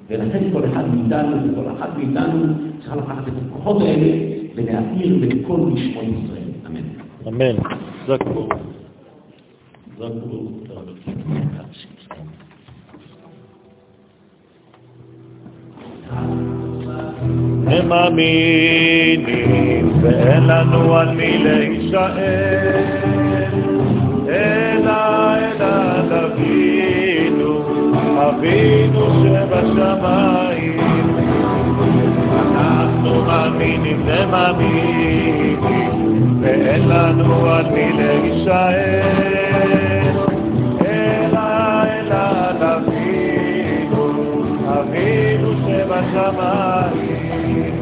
[0.09, 4.17] ולכן כל אחד מאיתנו וכל אחת מאיתנו צריכה לקחת את הכוחות האלה
[4.55, 6.43] ולהאיר לכל משמעות ישראל.
[6.67, 6.81] אמן.
[7.27, 7.55] אמן.
[8.07, 8.47] זה הכול.
[17.67, 19.65] הם מאמינים
[20.01, 22.17] ואין לנו על מי להישאר,
[24.29, 24.91] אלא
[25.35, 25.75] אלא
[26.25, 27.63] אבינו,
[28.17, 30.79] אבינו שבשמיים.
[32.51, 35.59] אנחנו מאמינים ומאמינים,
[36.41, 39.01] ואין לנו על מי להישאר,
[40.85, 41.39] אלא
[41.83, 42.23] אלא
[42.59, 44.03] אבינו,
[44.67, 45.34] אבינו
[45.85, 47.81] שבשמיים.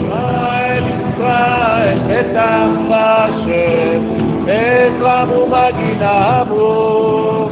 [0.00, 4.02] ישראל, ישראל, את עמך השם,
[4.48, 7.48] עזרם ומגינה אמרו.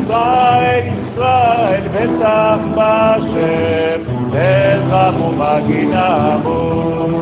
[0.00, 4.00] ישראל, ישראל, את עמך השם,
[4.32, 7.20] עזרם ומגינה אמרו.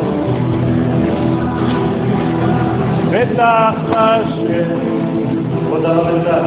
[3.10, 4.78] בטח השם,
[5.70, 6.46] תודה רבה.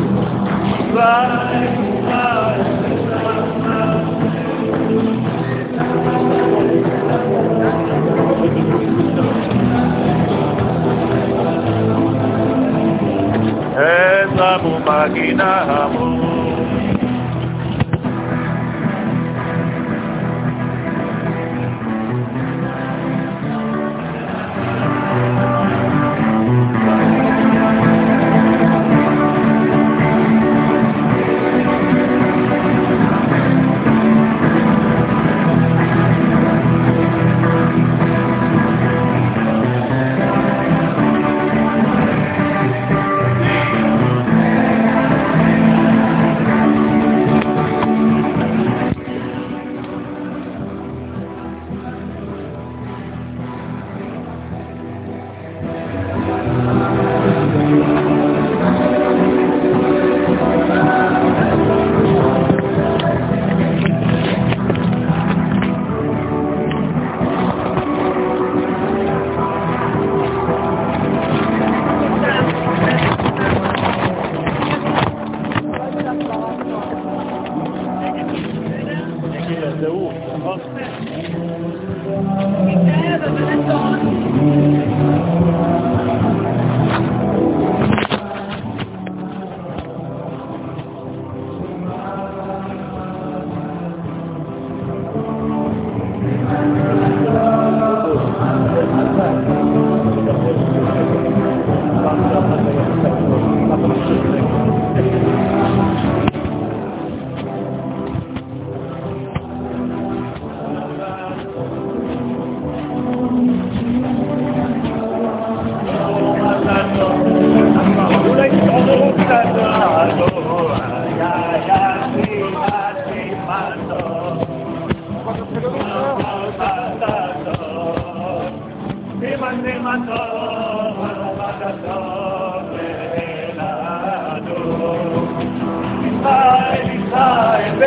[13.81, 16.30] Esa mumagina hamu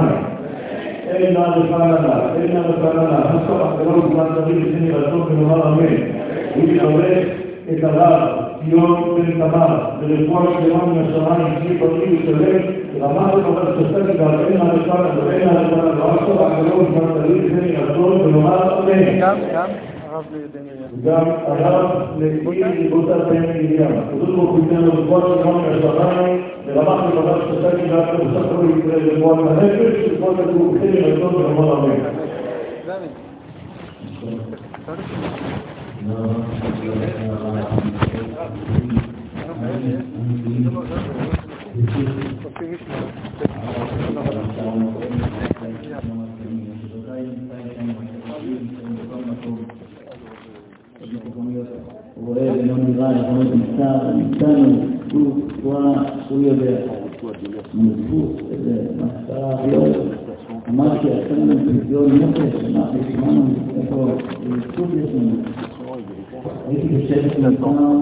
[0.00, 0.38] מילה מהשמיים.
[1.08, 5.96] אין נא לפעלה, אין נא לפעלה, הסוף הקרוב זמן תמיד לפני רצון ונאמר אמן.
[6.54, 7.28] הוא יברך
[7.72, 8.28] את הרב
[8.64, 12.62] ציון בן תמר, לרפואה שלמה מן השמיים, שלי בריא ושלם,
[13.00, 18.20] רמה וחבר שסק ואין נא לפעלה, ואין נא לפעלה, והסוף הקרוב זמן תמיד לפני רצון
[18.20, 19.20] ונאמר אמן.
[19.20, 19.66] גם, גם הרב בן מרים.
[19.66, 19.97] גם הרב לפי
[22.78, 23.82] ליבותה בן מרים.
[23.82, 28.66] הקדוש ברוך הוא ייתן לו רפואה שלמה מן השמיים, לרמת וחבר שסק ואין בסך הכל
[28.78, 32.00] ישראל רפואת הנפש, רפואת הגוף, כן רצון ונאמר אמן.
[52.14, 54.80] הוא רואה ולא נראה, יכול להיות נמצא, נמצאנו,
[56.28, 56.76] הוא יודע.
[57.74, 58.86] מזבוט, איזה
[59.58, 59.84] היום,
[60.68, 63.44] אמרתי, עשינו לנו פדיון נפש, אמרתי, שמענו
[63.76, 64.06] איפה,
[64.50, 65.36] בזכות יש לנו.
[66.68, 68.00] הייתי בשבט נתן,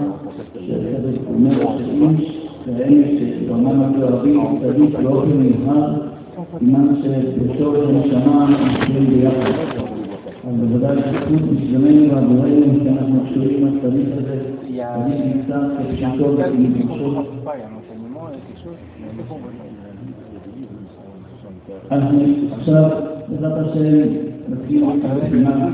[0.67, 5.93] שהשבט אומר שאיש ואלה שברמם התואבים, צדיק באופן מיוחד,
[6.59, 9.86] סימן שבשורש הנשמה אנחנו ביחד.
[10.47, 17.23] אז בוודאי זכות בשבילנו ועבורנו, כי אנחנו קשורים לצדיק הזה, צדיק נמצא כפשוטו וכנפשו.
[21.91, 22.21] אנחנו
[22.53, 22.91] עכשיו,
[23.29, 24.09] בעזרת השם,
[24.49, 25.69] נתחיל את הרשימה.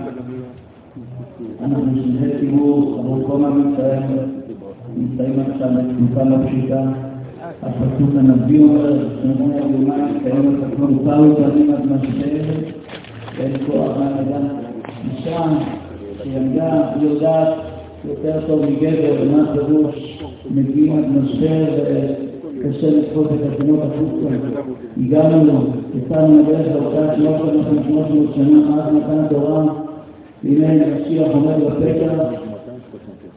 [1.60, 4.02] אנחנו שליחי ציבור עבור כל עם ישראל,
[4.96, 6.82] נמצאים עכשיו בתקופה לא פשוטה.
[7.62, 12.81] הפסוק הנביא אומר, שנתנה יומיים תקיים את התקופה ופנים עד משבר,
[13.38, 14.38] ואין כוח להנהגה.
[15.10, 15.42] אישה
[16.22, 17.48] שילדה יודעת
[18.04, 21.64] יותר טוב מגבר ומה פירוש מגיעים עד משבר
[22.58, 24.36] וקשה לתפוס את התמונות החוצה.
[24.96, 25.60] הגענו לו,
[25.94, 29.64] יצאנו לדרך לאותה 3,300 שנה עד מתן התורה,
[30.44, 32.12] והנה המשיח עומד בפתח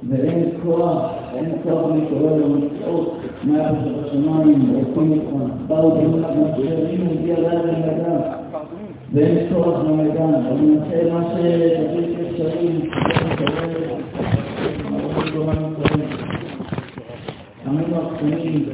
[0.10, 7.12] ואין כוח, אין כוח להתעורר למצוות, מה היה בשמיים, רוצים אותך, באו בנות משבר, הנה
[7.12, 8.45] הגיע ליד הנהגה
[9.16, 12.90] ואין צורך במגן, אבל נעשה מה שתביא אפשרי,
[17.66, 18.66] עמנו הקטנים,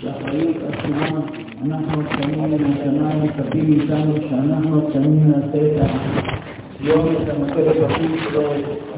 [0.00, 1.20] שהאחריות עצומה,
[1.64, 5.90] אנחנו הקטנים מהשמיים מצפים מאיתנו שאנחנו הקטנים נעשה את
[6.80, 8.42] היום את המקל הפשוט שלו,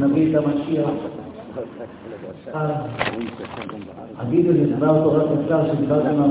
[0.01, 0.91] נביא את המשיח.
[4.23, 6.31] אגיד את זה דבר תורה קצר שדיברתי עם הרב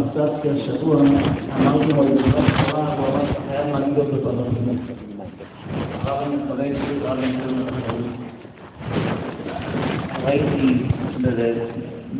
[0.55, 1.01] השבוע,
[1.59, 2.05] אמרתי לו, הוא
[2.73, 4.29] אמר, חייב להגיד אותו
[6.19, 6.73] המתפלל,
[10.25, 10.83] ראיתי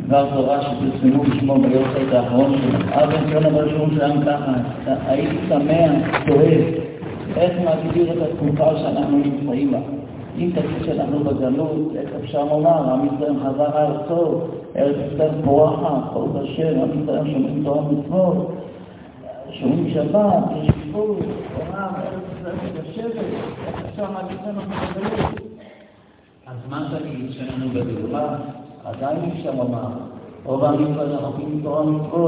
[0.06, 2.78] דבר תורה שפרסמו בשמו ביורצייט האחרון שלו.
[2.92, 4.52] אב בן ציון אמר שהוא שם ככה,
[5.06, 5.90] הייתי שמח,
[6.26, 6.56] תוהה,
[7.36, 9.78] איך מגדיר את התקופה שאנחנו נמצאים בה.
[10.38, 14.40] אם תגיד שאנחנו בגלות, איך אפשר לומר, עם ישראל חזר לארצו,
[14.76, 18.50] ארץ ישראל פורחת, ברוך השם, עם ישראל שומעים תורה ומצוות,
[19.50, 21.16] שומעים שבת, יש גבול,
[21.56, 23.24] עולם, ארץ ישראל מתיישבת,
[23.66, 25.40] איך אפשר להגיד שאנחנו בגלות?
[26.46, 28.36] אז מה אגיד שאנחנו בגאולה,
[28.84, 29.88] עדיין אפשר לומר.
[30.44, 32.20] רוב העמים כבר רחוקים מתורה ומצוות,